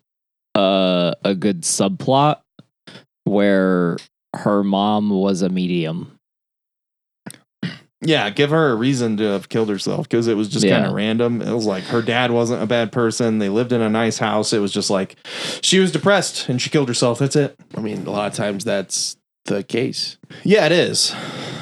[0.55, 2.43] uh, a good subplot
[3.25, 3.97] where
[4.37, 6.17] her mom was a medium.
[8.03, 10.77] Yeah, give her a reason to have killed herself because it was just Yeah.
[10.77, 11.43] kind of random.
[11.43, 13.39] It was like her dad wasn't a bad person.
[13.41, 14.55] They lived in a nice house.
[14.55, 15.17] It was just like
[15.61, 17.19] she was depressed and she killed herself.
[17.19, 17.57] That's it.
[17.77, 20.17] I mean, a lot of times that's the case.
[20.45, 21.15] Yeah, it is.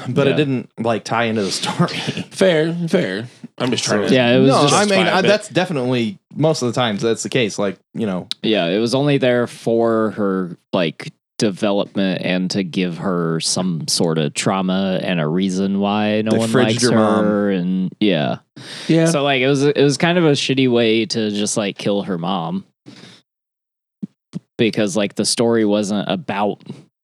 [0.07, 0.33] But Yeah.
[0.33, 1.97] it didn't like tie into the story.
[2.31, 2.73] Fair.
[2.87, 3.27] Fair.
[3.57, 4.13] I'm just trying to.
[4.13, 5.27] Yeah, it was no, just I mean justify a I, bit.
[5.27, 7.59] that's definitely most of the times that's the case.
[7.59, 12.99] Like you know, Yeah, it was only there for her like development and to give
[12.99, 17.91] her some sort of trauma and a reason why no They one likes her and
[17.99, 18.39] yeah.
[18.87, 19.05] Yeah.
[19.05, 22.03] So like it was it was kind of a shitty way to just like kill
[22.03, 22.65] her mom.
[24.57, 26.61] Because like the story wasn't about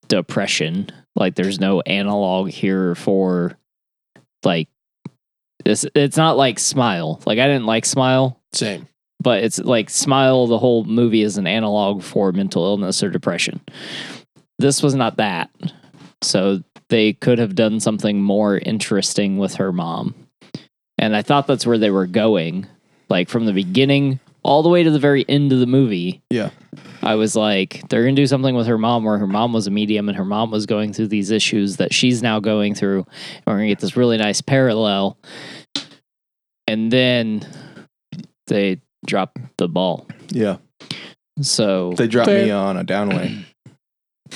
[0.10, 0.90] depression.
[1.16, 3.58] Like there's no analog here for
[4.44, 4.68] like
[5.66, 7.22] it's it's not like Smile.
[7.26, 8.88] Like I didn't like Smile Same.
[9.22, 13.62] but it's like smile the whole movie is an analog for mental illness or depression
[14.60, 15.50] this was not that
[16.22, 20.14] so they could have done something more interesting with her mom
[20.98, 22.66] and i thought that's where they were going
[23.10, 26.52] like from the beginning all the way to the very end of the movie Yeah.
[27.04, 29.72] i was like they're gonna do something with her mom where her mom was a
[29.72, 33.00] medium and her mom was going through these issues that she's now going through
[33.36, 35.18] and we're gonna get this really nice parallel
[36.68, 37.46] and then
[38.48, 40.58] they drop the ball yeah,
[41.42, 42.46] so they dropped Fair.
[42.46, 43.46] me on a downway.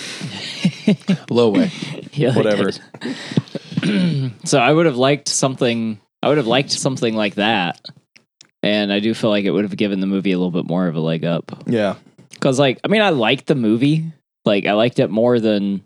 [1.29, 1.71] Low way.
[2.13, 2.71] Yeah, Whatever.
[4.45, 5.99] so I would have liked something.
[6.21, 7.79] I would have liked something like that,
[8.61, 10.87] and I do feel like it would have given the movie a little bit more
[10.87, 11.63] of a leg up.
[11.65, 11.95] Yeah.
[12.29, 14.11] Because, like, I mean, I liked the movie.
[14.45, 15.83] Like, I liked it more than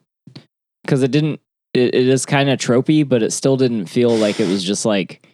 [0.83, 1.39] because it didn't.
[1.73, 4.85] It, it is kind of tropey, but it still didn't feel like it was just
[4.85, 5.27] like.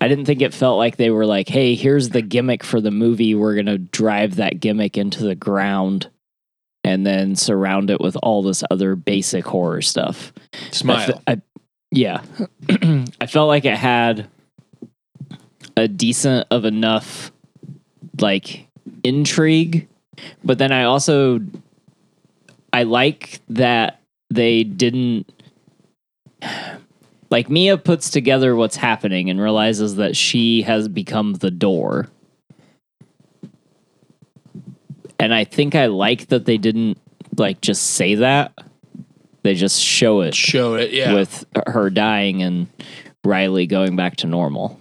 [0.00, 2.90] I didn't think it felt like they were like, "Hey, here's the gimmick for the
[2.90, 3.34] movie.
[3.34, 6.08] We're gonna drive that gimmick into the ground,
[6.88, 11.06] and then surround it with all this other basic horror stuff." I Smile.
[11.06, 11.42] fe- I-
[11.90, 12.22] yeah.
[13.20, 14.28] I felt like it had
[15.76, 17.32] a decent of enough
[18.20, 18.66] like
[19.04, 19.88] intrigue,
[20.44, 21.40] but then I also
[22.72, 25.30] I like that they didn't
[27.30, 32.08] like Mia puts together what's happening and realizes that she has become the door.
[35.18, 36.98] And I think I like that they didn't
[37.36, 38.52] like just say that.
[39.42, 40.92] They just show it Show it.
[40.92, 41.14] Yeah.
[41.14, 42.66] with her dying and
[43.24, 44.78] Riley going back to normal.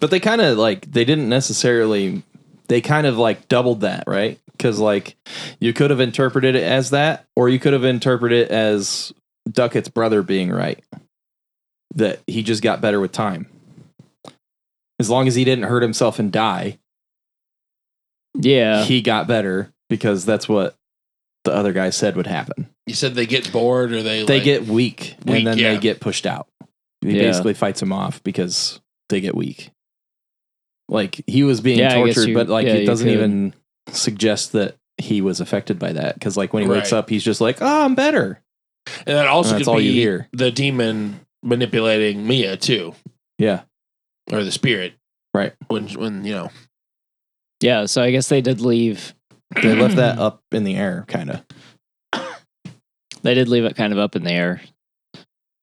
[0.00, 2.22] But they kind of like they didn't necessarily
[2.68, 4.38] they kind of like doubled that, right?
[4.58, 5.16] Cuz like
[5.60, 9.12] you could have interpreted it as that or you could have interpreted it as
[9.50, 10.82] Duckett's brother being right.
[11.94, 13.46] That he just got better with time.
[15.00, 16.78] As long as he didn't hurt himself and die,
[18.34, 18.84] Yeah.
[18.84, 20.74] he got better because that's what
[21.44, 22.68] the other guy said would happen.
[22.86, 25.74] you said they get bored or they They like- get weak, Weak, and then yeah.
[25.74, 26.46] they get pushed out.
[27.02, 27.22] He Yeah.
[27.22, 29.70] basically fights him off because they get weak.
[30.88, 33.06] Like he was being Yeah, I guess tortured, you- but like yeah, it you doesn't
[33.06, 33.12] could.
[33.14, 33.54] even
[33.92, 36.14] suggest that he was affected by that.
[36.14, 36.98] Because like when he wakes Right.
[36.98, 38.40] up, he's just like, "Oh, I'm better."
[39.06, 40.28] and that also That's could all be you hear.
[40.32, 42.94] the demon manipulating Mia too,
[43.38, 43.62] Yeah,
[44.32, 44.94] or the spirit.
[45.34, 45.52] Right.
[45.68, 46.50] When when you know.
[47.60, 49.14] Yeah, so I guess they did leave
[49.62, 51.42] they left that up in the air, kind of.
[53.22, 54.60] they did leave it kind of up in the air.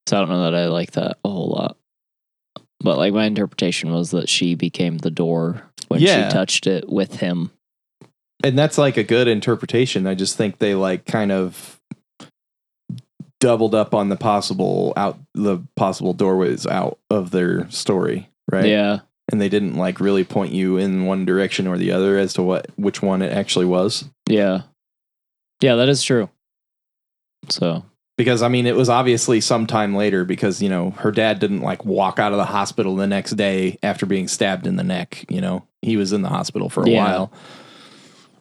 [0.07, 1.77] So I don't know that I like that a whole lot.
[2.79, 6.27] But like my interpretation was that she became the door when Yeah.
[6.29, 7.51] she touched it with him.
[8.43, 10.05] and that's like a good interpretation.
[10.05, 11.79] I just think they like kind of
[13.39, 18.65] doubled up on the possible out the possible doorways out of their story, right?
[18.65, 18.99] Yeah.
[19.31, 22.43] And they didn't like really point you in one direction or the other as to
[22.43, 24.05] what which one it actually was.
[24.29, 24.61] Yeah.
[25.61, 26.29] Yeah, that is true.
[27.49, 27.83] So
[28.17, 31.83] Because I mean, it was obviously sometime later because you know her dad didn't like
[31.85, 35.25] walk out of the hospital the next day after being stabbed in the neck.
[35.29, 37.03] You know, he was in the hospital for a Yeah.
[37.03, 37.31] while,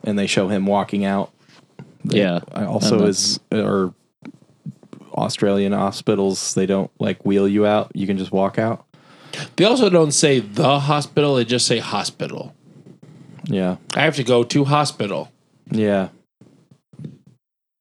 [0.02, 1.32] and they show him walking out.
[2.04, 2.40] They- Yeah.
[2.54, 3.94] Also is or
[5.14, 7.90] Australian hospitals they don't like wheel you out.
[7.94, 8.84] You can just walk out.
[9.56, 12.54] They also don't say the hospital; they just say hospital.
[13.44, 15.30] Yeah, I have to go to hospital.
[15.70, 16.08] yeah.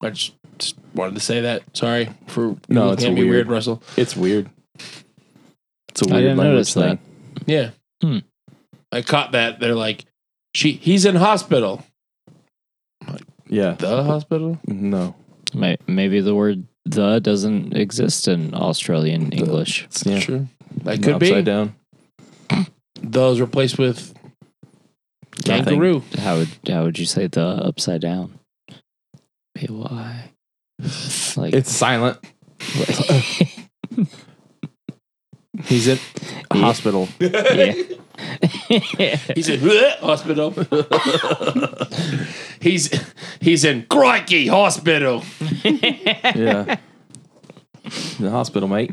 [0.02, 1.64] I just, just wanted to say that.
[1.74, 3.30] Sorry for No, looking it's at me weird.
[3.30, 3.82] weird, Russell.
[3.96, 4.50] It's weird.
[5.88, 7.00] It's a weird didn't language notice that.
[7.00, 7.44] thing.
[7.46, 7.70] Yeah.
[8.02, 8.18] Hmm.
[8.92, 9.62] I caught that.
[9.62, 10.04] They're like,
[10.54, 11.84] she he's in hospital.
[13.48, 14.60] Yeah, The hospital?
[14.68, 15.16] no.
[15.88, 19.86] maybe the word the doesn't exist in Australian English.
[19.86, 20.48] It's, yeah, Sure.
[20.84, 21.28] That no, could be.
[21.30, 21.76] upside down.
[23.02, 24.14] Those replaced with
[25.48, 25.66] Nothing.
[25.66, 26.04] kangaroo.
[26.20, 28.40] How would how would you say the upside down?
[29.56, 30.30] P Y.
[31.38, 32.18] Like It's silent.
[35.66, 35.98] He's in
[36.52, 36.62] a Yeah.
[36.62, 37.08] hospital.
[37.20, 37.74] yeah.
[39.36, 39.60] He's in
[40.02, 40.52] hospital.
[42.60, 42.90] he's
[43.40, 45.24] he's in crikey hospital.
[45.64, 46.78] Yeah.
[48.18, 48.92] In the hospital, mate.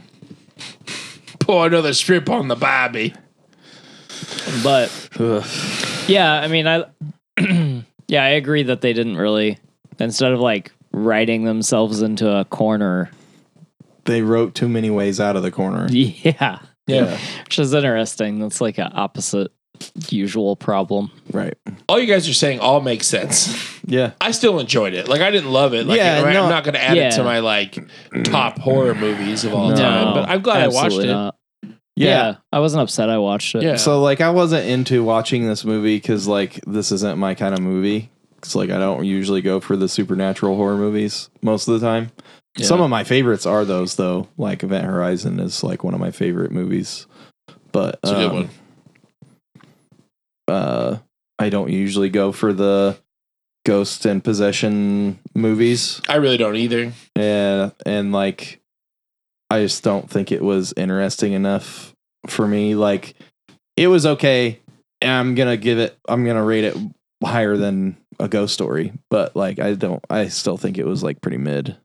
[1.50, 3.12] Pour another strip on the Bobby.
[4.62, 4.88] but
[5.18, 5.44] Ugh.
[6.06, 6.84] yeah, I mean, I
[8.06, 9.58] yeah, I agree that they didn't really
[9.98, 13.10] instead of like writing themselves into a corner.
[14.04, 15.88] They wrote too many ways out of the corner.
[15.90, 17.18] Yeah, Yeah.
[17.44, 18.38] which is interesting.
[18.38, 19.50] That's like an opposite
[20.08, 21.10] usual problem.
[21.32, 21.54] Right.
[21.88, 23.56] All you guys are saying all makes sense.
[23.86, 24.12] Yeah.
[24.20, 25.08] I still enjoyed it.
[25.08, 25.86] Like I didn't love it.
[25.86, 27.76] Like Yeah, right, no- I'm not going to add it to my like
[28.24, 29.76] top horror movies of all No.
[29.76, 30.14] time.
[30.14, 31.06] But I'm glad I watched it.
[31.06, 31.34] not.
[31.96, 32.36] Yeah.
[32.52, 33.10] I wasn't upset.
[33.10, 33.62] I watched it.
[33.62, 33.76] Yeah.
[33.76, 37.60] So like I wasn't into watching this movie because like this isn't my kind of
[37.60, 38.10] movie.
[38.38, 42.10] It's like I don't usually go for the supernatural horror movies most of the time.
[42.56, 42.66] Yeah.
[42.66, 44.28] Some of my favorites are those though.
[44.38, 47.06] Like Event Horizon is like one of my favorite movies.
[47.72, 48.50] But It's a good um, one.
[50.48, 50.98] uh
[51.38, 52.98] I don't usually go for the
[53.64, 56.00] ghost and possession movies.
[56.08, 56.92] I really don't either.
[57.16, 58.59] Yeah, and like
[59.50, 61.94] I just don't think it was interesting enough
[62.28, 62.74] for me.
[62.74, 63.14] Like
[63.76, 64.60] it was okay.
[65.02, 65.98] I'm gonna give it.
[66.08, 66.76] I'm gonna rate it
[67.24, 70.04] higher than a ghost story, but like I don't.
[70.08, 71.76] I still think it was like pretty mid,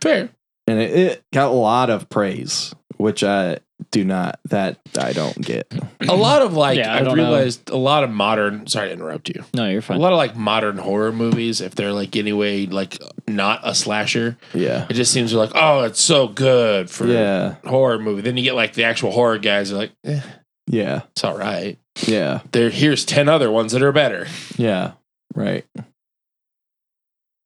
[0.00, 0.28] Fair.
[0.66, 3.58] and it, it got a lot of praise, which I
[3.90, 4.40] do not.
[4.46, 5.72] That I don't get.
[6.08, 7.24] A lot of like Yeah, I I don't know.
[7.30, 8.66] realized a lot of modern.
[8.66, 9.44] Sorry to interrupt you.
[9.54, 9.96] No, you're fine.
[9.96, 10.02] A fine.
[10.02, 12.98] lot of like modern horror movies, if they're like anyway like
[13.28, 17.98] not a slasher, Yeah, it just seems like oh it's so good for yeah, horror
[17.98, 18.22] movie.
[18.22, 20.20] Then you get like the actual horror guys are like eh,
[20.68, 21.78] yeah, it's all right.
[22.06, 24.26] yeah, There here's ten other ones that are better.
[24.56, 24.92] yeah.
[25.34, 25.64] Right.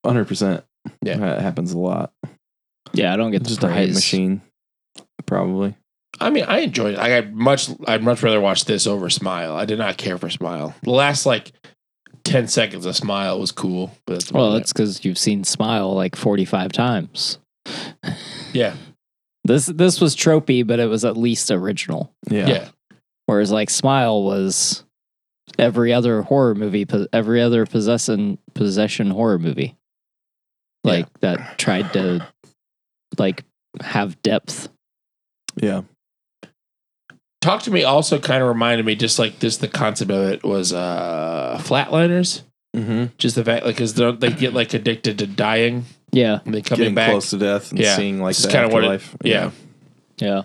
[0.05, 0.63] Hundred percent.
[1.03, 1.17] Yeah.
[1.17, 2.11] that happens a lot.
[2.93, 3.95] Yeah, I don't get Just the a hype praise.
[3.95, 4.41] machine,
[5.25, 5.75] probably.
[6.19, 6.99] I mean, I enjoyed it.
[6.99, 9.55] I I'd much I'd much rather watch this over Smile.
[9.55, 10.75] I did not care for Smile.
[10.83, 11.51] The last like
[12.23, 16.15] ten seconds of Smile was cool, but that's Well, that's because you've seen Smile like
[16.15, 17.39] 45 times.
[18.53, 18.75] yeah,
[19.45, 22.13] This this was tropey, but it was at least original.
[22.29, 22.47] Yeah.
[22.47, 22.69] yeah,
[23.25, 24.83] Whereas like Smile was
[25.57, 29.75] every other horror movie, every other possession possession horror movie,
[30.83, 32.27] like that tried to
[33.17, 33.43] like
[33.81, 34.69] have depth.
[35.61, 35.81] Yeah.
[37.41, 39.57] Talk to me also kind of reminded me just like this.
[39.57, 42.43] The concept of it was uh flatliners.
[42.75, 43.05] Mm-hmm.
[43.17, 46.77] Just the fact like because they get like addicted to dying Yeah, and they come
[46.77, 47.09] Getting back.
[47.09, 47.95] close to death and Yeah.
[47.95, 49.17] seeing like This the kinda what it- afterlife.
[49.23, 49.51] yeah.
[50.19, 50.41] yeah,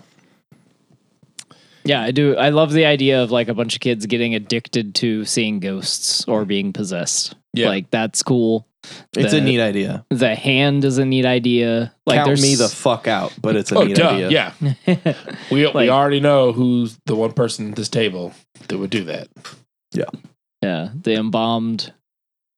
[1.85, 2.01] yeah.
[2.01, 2.35] I do.
[2.35, 6.25] I love the idea of like a bunch of kids getting addicted to seeing ghosts
[6.27, 7.35] or being possessed.
[7.53, 7.69] Yeah.
[7.69, 8.67] like that's cool.
[9.15, 10.05] It's The- a neat idea.
[10.09, 11.93] The hand is a neat idea.
[12.05, 14.53] Like Count there's me the fuck out, but it's a oh, neat duh, idea.
[14.87, 15.13] yeah.
[15.51, 18.33] We we already know who's the one person at this table
[18.67, 19.27] that would do that.
[19.93, 20.09] Yeah,
[20.61, 21.93] yeah, the embalmed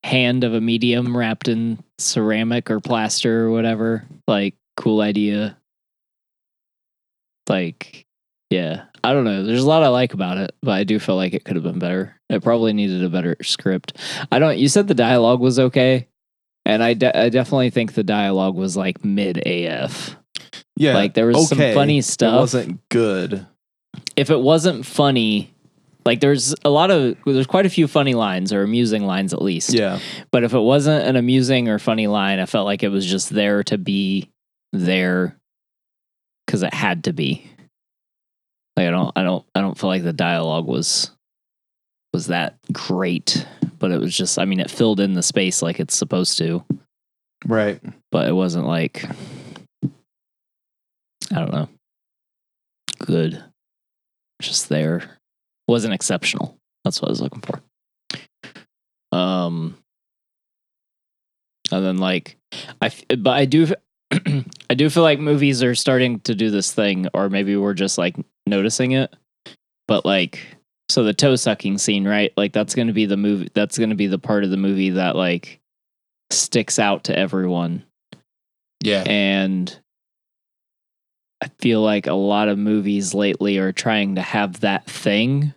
[0.04, 4.06] hand of a medium wrapped in ceramic or plaster or whatever.
[4.28, 5.58] Like, cool idea.
[7.50, 8.06] Like,
[8.50, 9.44] yeah, I don't know.
[9.44, 11.64] There's a lot I like about it, but I do feel like it could have
[11.64, 12.16] been better.
[12.30, 13.98] It probably needed a better script.
[14.32, 14.58] I don't.
[14.58, 16.08] You said the dialogue was okay,
[16.70, 20.16] and I, de- I definitely think the dialogue was like mid AF.
[20.76, 20.94] Yeah.
[20.94, 21.72] Like there was okay.
[21.72, 22.34] some funny stuff.
[22.34, 23.46] It wasn't good.
[24.16, 25.54] if it wasn't funny,
[26.06, 29.42] like there's a lot of there's quite a few funny lines or amusing lines at
[29.42, 29.74] least.
[29.74, 30.00] Yeah.
[30.32, 33.30] But if it wasn't an amusing or funny line, I felt like it was just
[33.30, 34.30] there to be
[34.72, 35.38] there
[36.46, 37.50] because it had to be.
[38.78, 41.12] Like I don't I don't I don't feel like the dialogue was
[42.14, 43.46] was that great,
[43.80, 46.64] but it was just I mean it filled in the space like it's supposed to,
[47.46, 47.82] Right.
[48.12, 49.06] but it wasn't like
[51.32, 51.70] I don't know.
[53.00, 53.44] Good.
[54.42, 55.18] Just there.
[55.68, 56.58] Wasn't exceptional.
[56.84, 57.62] That's what I was looking for.
[59.12, 59.78] Um
[61.72, 62.38] and then like
[62.82, 63.68] I but I do
[64.70, 67.98] I do feel like movies are starting to do this thing or maybe we're just
[67.98, 68.16] like
[68.48, 69.16] noticing it.
[69.88, 70.40] But like
[70.90, 72.34] so the toe sucking scene, right?
[72.36, 74.58] Like that's going to be the movie that's going to be the part of the
[74.58, 75.60] movie that like
[76.32, 77.86] sticks out to everyone
[78.84, 79.80] Yeah, and
[81.42, 85.54] I feel like a lot of movies lately are trying to have that thing.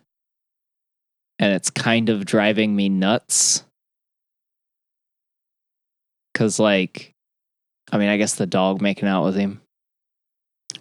[1.39, 3.65] And it's kind of driving me nuts.
[6.35, 7.15] Cause like
[7.91, 9.61] I mean, I guess the dog making out with him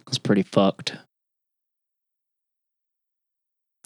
[0.08, 0.96] was pretty fucked.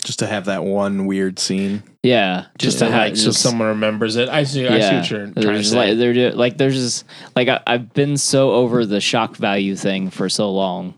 [0.06, 1.82] Just to have that one weird scene.
[2.04, 2.46] Yeah.
[2.60, 4.30] just to have like so someone remembers it.
[4.30, 4.68] I see.
[4.68, 5.00] I see Yeah.
[5.00, 5.76] what you're trying to There's say.
[5.76, 9.76] like they're do- like there's just like I, I've been so over the shock value
[9.76, 10.94] thing for so long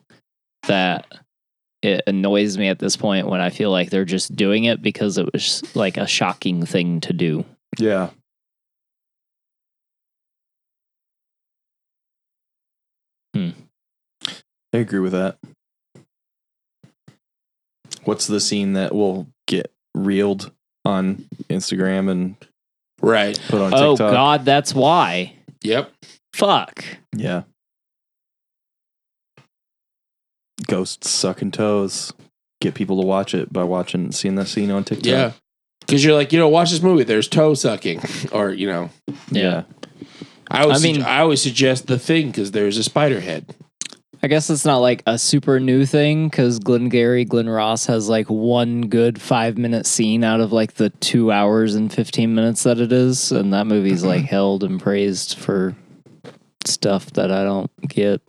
[0.68, 1.06] that
[1.82, 5.18] it annoys me at this point when I feel like they're just doing it because
[5.18, 7.46] it was like a shocking thing to do.
[7.80, 8.10] Yeah.
[13.34, 13.50] Hmm.
[14.74, 15.38] I agree with that.
[18.08, 20.52] What's the scene that will get reeled
[20.86, 22.36] on Instagram and
[23.02, 23.38] right.
[23.50, 24.14] put on Oh TikTok?
[24.14, 25.34] God, that's why.
[25.62, 25.92] Yep.
[26.34, 26.86] Fuck.
[27.14, 27.44] Yeah.
[30.68, 32.14] Ghosts sucking toes.
[32.62, 35.06] Get people to watch it by watching seeing that scene on TikTok.
[35.06, 35.32] Yeah.
[35.82, 37.04] Because you're like, you know, watch this movie.
[37.04, 38.02] There's toe sucking,
[38.32, 38.90] or you know,
[39.30, 39.64] Yeah.
[40.50, 43.54] I always, I mean- I always suggest the thing because there's a spider head.
[44.24, 48.28] I guess it's not like a super new thing because Glengarry Glen Ross has like
[48.28, 52.80] one good five minute scene out of like the two hours and 15 minutes that
[52.80, 53.32] it is.
[53.32, 54.08] And that movie's mm-hmm.
[54.08, 55.76] like held and praised for
[56.66, 58.22] stuff that I don't get.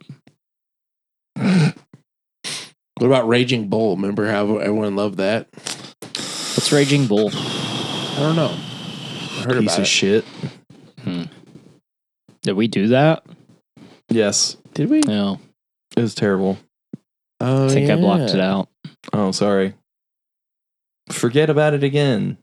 [1.35, 3.97] What about Raging Bull?
[3.97, 5.47] Remember how everyone loved that?
[5.53, 7.31] What's Raging Bull?
[7.33, 8.51] I don't know.
[8.51, 9.87] I heard Piece about of it.
[9.87, 10.25] shit.
[11.05, 11.23] Hmm.
[12.43, 13.25] Did we do that?
[14.09, 14.57] Yes.
[14.75, 15.01] Did we?
[15.01, 15.39] No.
[15.99, 16.59] It was terrible.
[17.41, 18.69] Oh, I think I blocked it out.
[19.13, 19.75] Oh, sorry.
[21.11, 22.39] Forget about it again.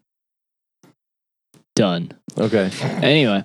[1.76, 2.12] Done.
[2.38, 2.72] Okay.
[2.82, 3.44] Anyway,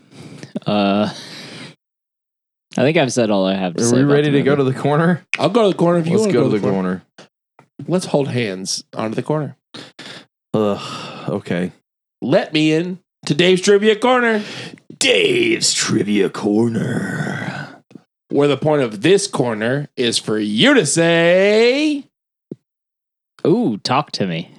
[0.67, 3.97] uh, I think I've said all I have to Are say.
[3.97, 5.27] we ready to go to the corner?
[5.39, 7.03] I'll go to the corner if you Let's want go to the corner.
[7.89, 9.57] Let's hold hands onto the corner.
[10.55, 11.29] Ugh.
[11.29, 11.73] Okay.
[12.23, 14.45] Let me in to Dave's Trivia Corner,
[14.99, 17.50] Dave's Trivia Corner.
[18.31, 22.05] Where the point of this corner is for you to say.
[23.47, 24.51] Ooh, talk to me.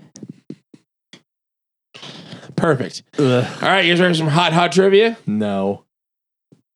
[2.56, 3.04] Perfect.
[3.18, 3.46] Ugh.
[3.62, 5.18] All right, you guys ready for some hot, hot trivia?
[5.26, 5.84] No.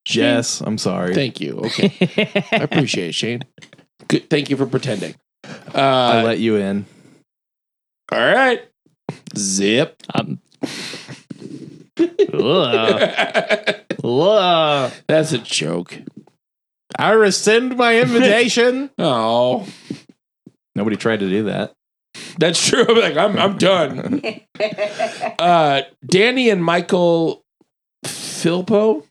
[0.10, 1.14] Yes, I'm sorry.
[1.16, 1.60] Thank you.
[1.60, 1.93] Okay.
[2.52, 3.43] I appreciate it, Shane.
[4.08, 4.30] Good.
[4.30, 5.16] Thank you for pretending.
[5.43, 6.86] Uh, I let you in.
[8.12, 8.62] all right.
[9.38, 10.02] Zip.
[10.14, 10.39] um,
[12.00, 12.16] ugh,
[14.04, 14.93] ugh.
[15.08, 16.00] That's a joke.
[16.98, 18.89] I rescind my invitation.
[18.98, 19.68] Oh,
[20.76, 21.74] Nobody tried to do that.
[22.38, 22.86] that's true.
[22.88, 24.22] I'm like, I'm, I'm done.
[25.38, 27.43] Uh, Danny and Michael
[28.06, 29.04] Philippou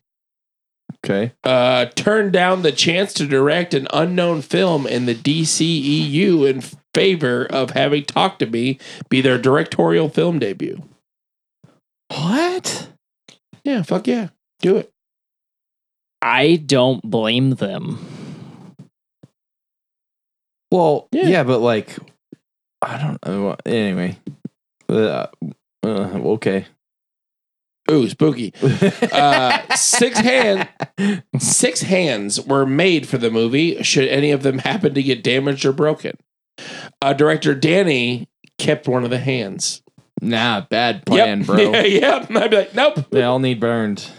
[1.05, 1.33] Okay.
[1.43, 6.63] uh, turned down the chance to direct an unknown film in the DCEU in
[6.95, 10.81] favor of having Talk to Me be their directorial film debut.
[12.09, 12.89] What?
[13.63, 14.29] Yeah, fuck yeah.
[14.61, 14.91] Do it.
[16.21, 17.99] I don't blame them.
[20.71, 21.27] Well, Yeah.
[21.27, 21.95] yeah, but like,
[22.81, 23.55] I don't know.
[23.65, 24.19] Anyway.
[24.89, 25.27] Uh,
[25.83, 26.65] uh, okay.
[27.91, 28.53] Ooh, spooky.
[29.11, 30.67] Uh, six hand,
[31.39, 33.81] six hands were made for the movie.
[33.83, 36.17] Should any of them happen to get damaged or broken,
[37.01, 39.81] uh, director Danny kept one of the hands.
[40.21, 41.47] Nah, bad plan, yep.
[41.47, 41.57] bro.
[41.73, 42.31] Yeah, yep.
[42.35, 43.09] I'd be like, nope.
[43.11, 44.09] they all need burned.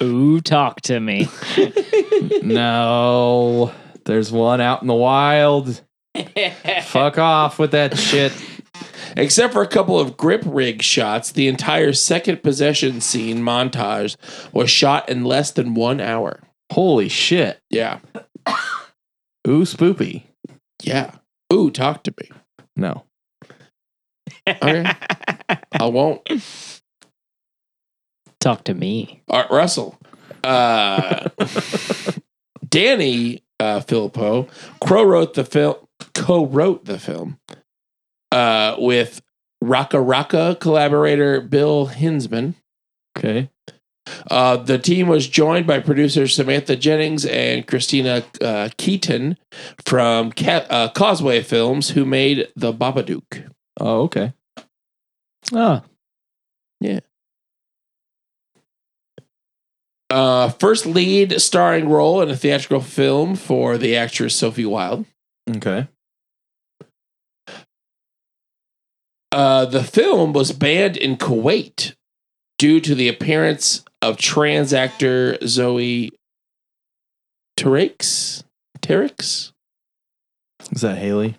[0.00, 1.28] Ooh, talk to me.
[2.42, 3.72] No.
[4.04, 5.80] There's one out in the wild.
[6.84, 8.32] Fuck off with that shit.
[9.16, 14.16] Except for a couple of grip rig shots, the entire second possession scene montage
[14.52, 16.40] was shot in less than one hour.
[16.72, 17.58] Holy shit.
[17.70, 17.98] Yeah,
[19.46, 20.22] Ooh, spoopy.
[20.82, 21.12] yeah.
[21.52, 22.30] Ooh, talk to me.
[22.76, 23.04] No.
[24.48, 24.84] Okay,
[25.80, 26.28] I won't.
[28.40, 29.22] talk to me.
[29.28, 29.98] Art Russell.
[30.42, 31.28] Uh,
[32.68, 34.48] Danny uh, Philippou
[34.84, 35.76] co-wrote the film.
[36.14, 37.38] Co-wrote the film
[38.32, 39.22] uh, with
[39.62, 42.54] RackaRacka collaborator Bill Hinzman.
[43.16, 43.48] Okay.
[44.28, 49.38] Uh, the team was joined by producers Samantha Jennings and Christina uh, Keaton
[49.86, 53.48] from Ca- uh, Causeway Films, who made The Babadook.
[53.82, 54.32] Oh, okay.
[55.52, 55.82] Ah.
[56.80, 57.00] Yeah.
[60.08, 65.06] Uh, first lead starring role in a theatrical film for the actress Sophie Wilde.
[65.56, 65.88] Okay.
[69.32, 71.94] Uh, the film was banned in Kuwait
[72.58, 76.10] due to the appearance of trans actor Zoe
[77.58, 78.44] Terakes.
[78.80, 79.52] Terakes?
[80.70, 81.36] Is that Haley?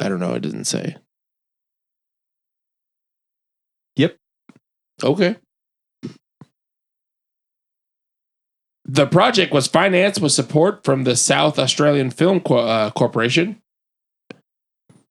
[0.00, 0.34] I don't know.
[0.34, 0.96] It didn't say.
[3.96, 4.16] Yep.
[5.02, 5.36] Okay.
[8.84, 13.60] The project was financed with support from the South Australian Film Co- uh, Corporation.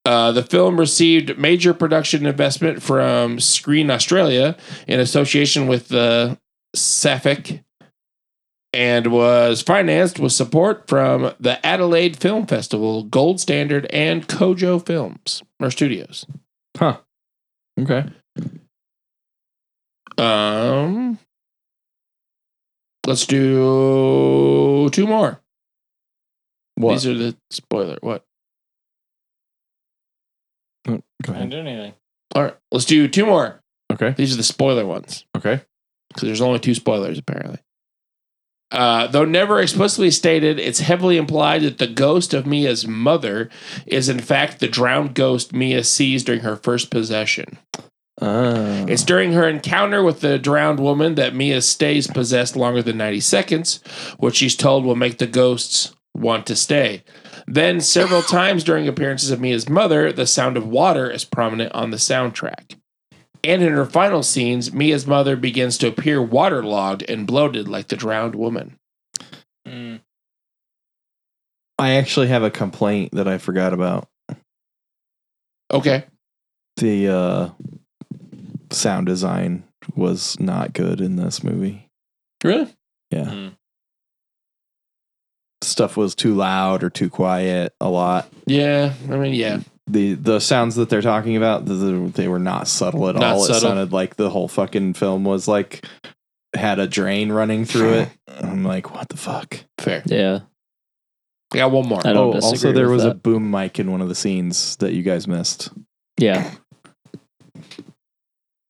[0.03, 4.55] Uh, the film received major production investment from Screen Australia
[4.87, 6.39] in association with the
[6.75, 7.61] SAFIC
[8.73, 15.41] and was financed with support from the Adelaide Film Festival, Gold Standard, and Kojo Films
[15.59, 16.25] or Studios.
[16.77, 16.97] Huh.
[17.79, 18.05] Okay.
[20.17, 21.19] Um,
[23.05, 25.41] let's do two more.
[26.75, 26.93] What?
[26.93, 27.97] These are the spoiler.
[28.01, 28.23] What?
[30.87, 31.49] Oh, go ahead.
[31.49, 31.93] do anything.
[32.35, 33.61] All right, let's do two more.
[33.91, 34.11] Okay.
[34.11, 35.61] These are the spoiler ones Okay.
[36.09, 37.59] because there's only two spoilers apparently.
[38.71, 43.49] Uh, though never explicitly stated, it's heavily implied that the ghost of Mia's mother
[43.85, 47.57] is in fact the drowned ghost Mia sees during her first possession.
[48.19, 52.97] Uh, It's during her encounter with the drowned woman that Mia stays possessed longer than
[52.97, 53.79] 90 seconds,
[54.17, 57.03] which she's told will make the ghosts want to stay.
[57.45, 61.91] Then, several times during appearances of Mia's mother, the sound of water is prominent on
[61.91, 62.75] the soundtrack.
[63.47, 67.95] And in her final scenes, Mia's mother begins to appear waterlogged and bloated like the
[67.95, 68.77] drowned woman.
[71.79, 74.09] I actually have a complaint that I forgot about.
[75.71, 76.03] Okay.
[76.75, 77.49] The uh,
[78.69, 79.63] sound design
[79.95, 81.87] was not good in this movie.
[82.43, 82.67] Really?
[83.11, 83.29] Yeah.
[83.29, 83.47] Hmm.
[85.61, 88.29] Stuff was too loud or too quiet a lot.
[88.45, 88.93] Yeah.
[89.09, 89.61] I mean, yeah.
[89.87, 93.23] The the sounds that they're talking about, the, the- they were not subtle at Not
[93.23, 93.45] all.
[93.45, 95.85] It sounded like the whole fucking film was like
[96.55, 98.09] had a drain running through it.
[98.27, 99.63] I'm like, what the fuck?
[99.79, 100.03] Fair.
[100.05, 100.39] Yeah.
[101.53, 101.99] I got one more.
[102.05, 104.75] I don't Oh, also there with was a boom mic in one of the scenes
[104.77, 105.69] that you guys missed.
[106.17, 106.51] Yeah.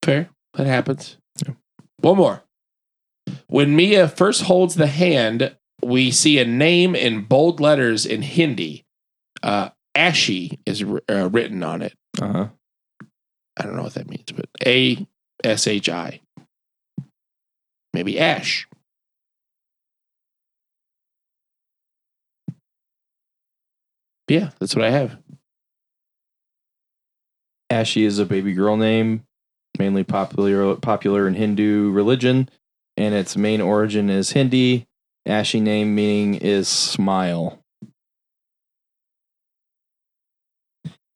[0.03, 0.29] Fair.
[0.53, 1.17] That happens.
[2.01, 2.43] One more.
[3.47, 8.85] When Mia first holds the hand, we see a name in bold letters in Hindi.
[9.43, 11.93] Uh, Ashi is uh, written on it.
[12.21, 12.47] Uh huh.
[13.59, 15.07] I don't know what that means, but A
[15.43, 16.21] S H I.
[17.93, 18.67] Maybe Ash.
[24.27, 25.17] Yeah, that's what I have.
[27.71, 29.23] Ashi is a baby girl name,
[29.79, 32.49] mainly popular popular in Hindu religion,
[32.95, 34.85] and its main origin is Hindi.
[35.27, 37.63] Ashi name meaning is smile.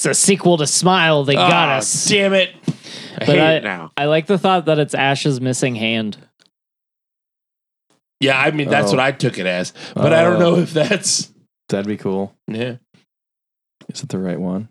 [0.01, 1.23] It's a sequel to Smile.
[1.25, 2.05] They got Ah, us.
[2.07, 2.55] Damn it.
[2.67, 2.71] I
[3.19, 3.91] But hate I- it now.
[3.95, 6.17] I like the thought that it's Ash's missing hand.
[8.19, 8.95] Yeah, I mean, that's Oh.
[8.95, 9.73] what I took it as.
[9.93, 11.31] But I don't know if that's.
[11.69, 12.33] That'd be cool.
[12.47, 12.77] Yeah.
[13.93, 14.69] Is it the right one?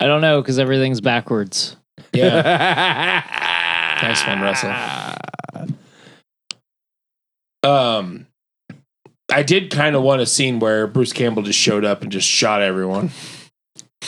[0.00, 1.76] I don't know because everything's backwards.
[2.12, 3.22] Yeah.
[4.02, 4.70] nice one, Russell.
[7.62, 8.26] Um,
[9.32, 12.28] I did kind of want a scene where Bruce Campbell just showed up and just
[12.28, 13.10] shot everyone.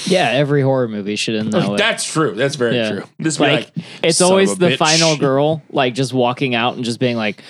[0.07, 1.76] Yeah, every horror movie should end that way.
[1.76, 2.34] That's true.
[2.34, 2.90] That's very Yeah.
[2.90, 3.05] true.
[3.20, 4.76] This Like, like, it's always the bitch.
[4.76, 7.40] final girl, like just walking out and just being like,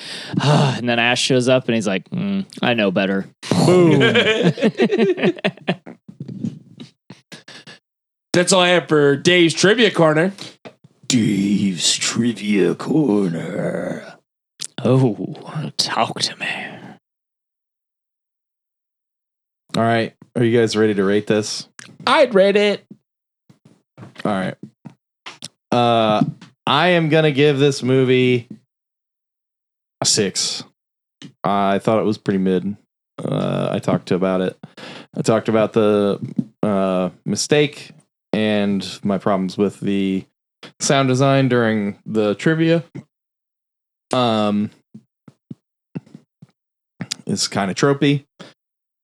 [0.40, 3.26] ah, and then Ash shows up and he's like, mm, I know better.
[3.66, 3.98] Boom.
[8.34, 10.34] That's all I have for Dave's trivia corner.
[11.08, 14.13] Dave's Trivia Corner.
[14.82, 16.48] Oh, talk to me.
[19.76, 20.14] All right.
[20.36, 21.68] Are you guys ready to rate this?
[22.06, 22.84] I'd rate it.
[24.24, 24.56] All right.
[25.70, 26.24] Uh,
[26.66, 28.48] I am gonna give this movie
[30.00, 30.64] a six.
[31.42, 32.76] I thought it was pretty mid.
[33.18, 34.56] Uh, I talked about it.
[35.16, 36.20] I talked about the
[36.62, 37.90] uh, mistake
[38.32, 40.24] and my problems with the
[40.80, 42.84] sound design during the trivia.
[44.14, 44.70] Um,
[47.26, 48.24] it's kind of tropey.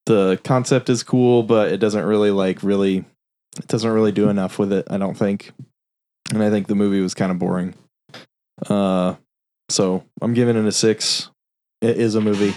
[0.05, 3.05] The concept is cool, but it doesn't really like really
[3.57, 5.51] it doesn't really do enough with it, I don't think.
[6.33, 7.73] And I think the movie was kind of boring.
[8.69, 9.15] Uh
[9.69, 11.29] so I'm giving it a 6.
[11.81, 12.53] It is a movie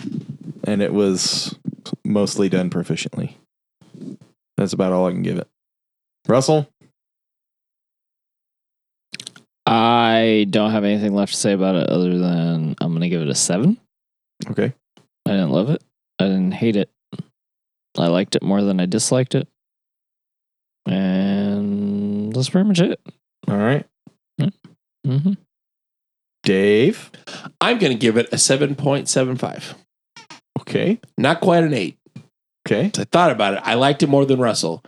[0.65, 1.59] and it was
[2.05, 3.35] mostly done proficiently.
[4.57, 5.49] That's about all I can give it.
[6.29, 6.69] Russell?
[9.67, 13.23] I don't have anything left to say about it other than I'm going to give
[13.23, 13.79] it a seven.
[14.51, 14.75] Okay.
[15.27, 15.83] I didn't love it.
[16.19, 16.91] I didn't hate it.
[17.97, 19.49] I liked it more than I disliked it.
[20.87, 23.01] And that's pretty much it.
[23.49, 23.87] All right.
[25.07, 25.33] Mm-hmm.
[26.43, 27.11] Dave?
[27.61, 29.75] I'm going to give it a 7.75.
[30.61, 31.01] Okay.
[31.17, 31.97] Not quite an 8.
[32.67, 32.91] Okay.
[32.99, 33.61] I thought about it.
[33.65, 34.83] I liked it more than Russell,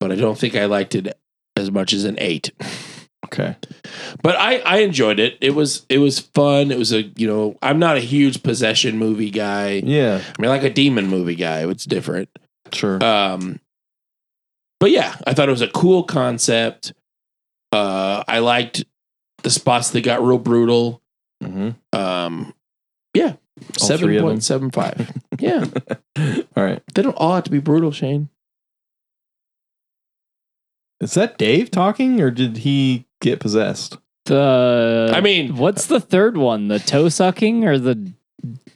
[0.00, 1.18] but I don't think I liked it
[1.56, 2.50] as much as an 8.
[3.26, 3.56] Okay.
[4.22, 5.38] But I, I enjoyed it.
[5.40, 6.70] It was it was fun.
[6.70, 9.80] It was a you know I'm not a huge possession movie guy.
[9.84, 11.66] Yeah, I mean like a demon movie guy.
[11.68, 12.28] It's different.
[12.72, 13.02] sure.
[13.02, 13.60] Um,
[14.80, 16.92] but yeah, I thought it was a cool concept.
[17.70, 18.84] Uh, I liked
[19.44, 21.00] the spots that got real brutal.
[21.42, 22.52] hmm Um,
[23.14, 23.34] yeah,
[23.80, 24.30] All seven three of them?
[24.32, 25.10] point seven five.
[25.38, 25.64] yeah,
[26.56, 26.82] all right.
[26.94, 28.28] they don't all have to be brutal, Shane.
[31.00, 33.96] Is that Dave talking or did he get possessed?
[34.26, 36.68] The I mean- what's the third one?
[36.68, 38.12] The toe sucking or the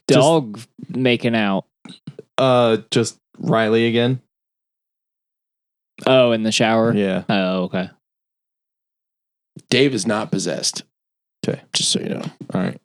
[0.07, 0.59] dog
[0.89, 1.67] making out?
[2.39, 4.21] Uh just Riley again?
[6.07, 6.95] Oh, in the shower.
[6.95, 7.25] Yeah.
[7.29, 7.91] Oh, okay.
[9.71, 10.83] Dave is not possessed.
[11.47, 11.61] Okay.
[11.73, 12.25] just so you know.
[12.53, 12.81] All right.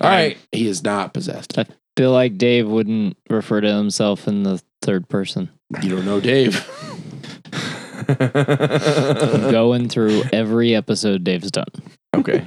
[0.00, 0.38] All right.
[0.52, 1.58] he is not possessed.
[1.58, 1.66] I
[1.96, 5.50] feel like Dave wouldn't refer to himself in the third person.
[5.82, 6.66] You don't know Dave.
[8.08, 11.66] I'm going through every episode Dave's done.
[12.16, 12.46] okay.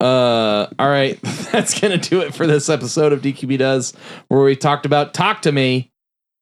[0.00, 1.20] Uh, all right.
[1.52, 3.92] That's gonna do it for this episode of DQP Does,
[4.28, 5.90] where we talked about Talk to Me.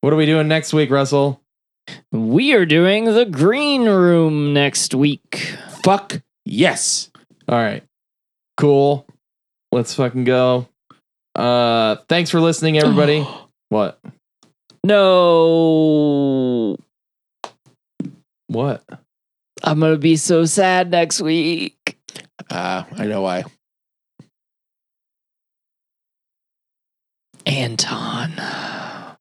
[0.01, 1.43] What are we doing next week, Russell?
[2.13, 5.57] We are doing the green room next week.
[5.83, 7.11] Fuck yes.
[7.49, 7.83] All right.
[8.57, 9.07] Cool.
[9.73, 10.69] Let's fucking go.
[11.35, 13.27] Uh, thanks for listening, everybody.
[13.71, 14.01] what?
[14.85, 16.77] No.
[18.59, 18.83] What?
[19.63, 21.97] I'm going to be so sad next week.
[22.51, 23.45] Uh, I know why.
[27.47, 28.33] Anton.
[28.37, 29.15] Huh?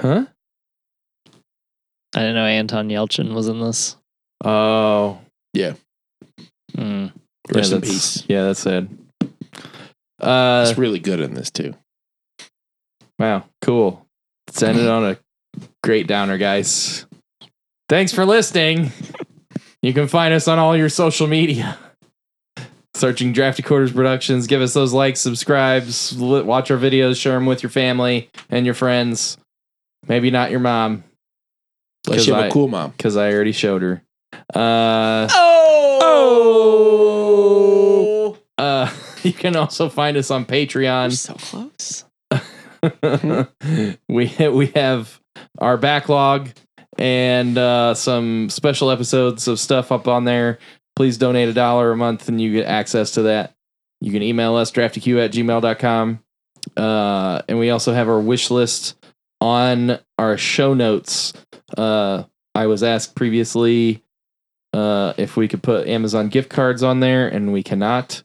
[0.00, 0.26] I
[2.14, 3.96] didn't know Anton Yelchin was in this.
[4.44, 5.18] Oh,
[6.76, 7.12] Mm.
[7.52, 8.24] Rest yeah, in peace.
[8.28, 8.88] Yeah, that's sad.
[10.20, 11.74] Uh, It's really good in this too.
[13.18, 14.06] wow, cool.
[14.46, 15.18] Let's end it on a
[15.82, 17.06] great downer, guys.
[17.88, 18.92] Thanks for listening.
[19.82, 21.78] You can find us on all your social media.
[22.94, 24.46] Searching Drafty Quarters Productions.
[24.46, 28.74] Give us those likes, subscribes, watch our videos, share them with your family and your
[28.74, 29.36] friends.
[30.06, 31.02] Maybe not your mom,
[32.06, 32.90] Unless you have I- a cool mom.
[32.96, 34.02] because I already showed her.
[34.54, 35.28] Uh,
[36.96, 38.36] Oh!
[38.58, 38.90] uh,
[39.22, 41.12] you can also find us on Patreon.
[41.12, 42.04] so close.
[44.08, 45.20] we we have
[45.58, 46.50] our backlog
[46.98, 50.58] and uh, some special episodes of stuff up on there.
[50.96, 53.54] Please donate a dollar a month and you get access to that.
[54.00, 56.20] You can email us draftyq at gmail.com.
[56.76, 58.96] Uh, and we also have our wish list
[59.40, 61.32] on our show notes.
[61.76, 64.02] Uh, I was asked previously
[64.72, 68.22] uh, if we could put Amazon gift cards on there, and we cannot.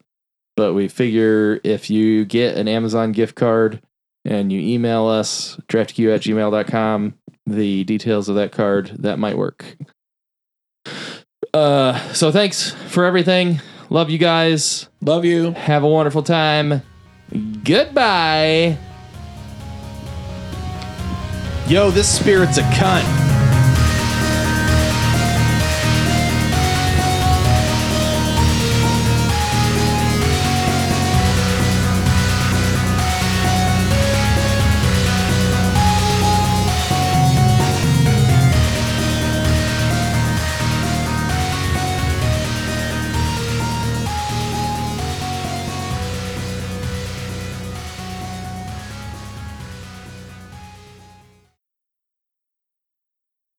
[0.56, 3.82] But we figure if you get an Amazon gift card
[4.26, 7.14] and you email us draftq at gmail.com
[7.50, 9.78] the details of that card that might work.
[11.54, 13.62] Uh so thanks for everything.
[13.90, 14.88] Love you guys.
[15.02, 15.52] Love you.
[15.52, 16.82] have a wonderful time.
[17.64, 18.78] Goodbye.
[21.68, 23.29] Yo, this spirit's a cunt.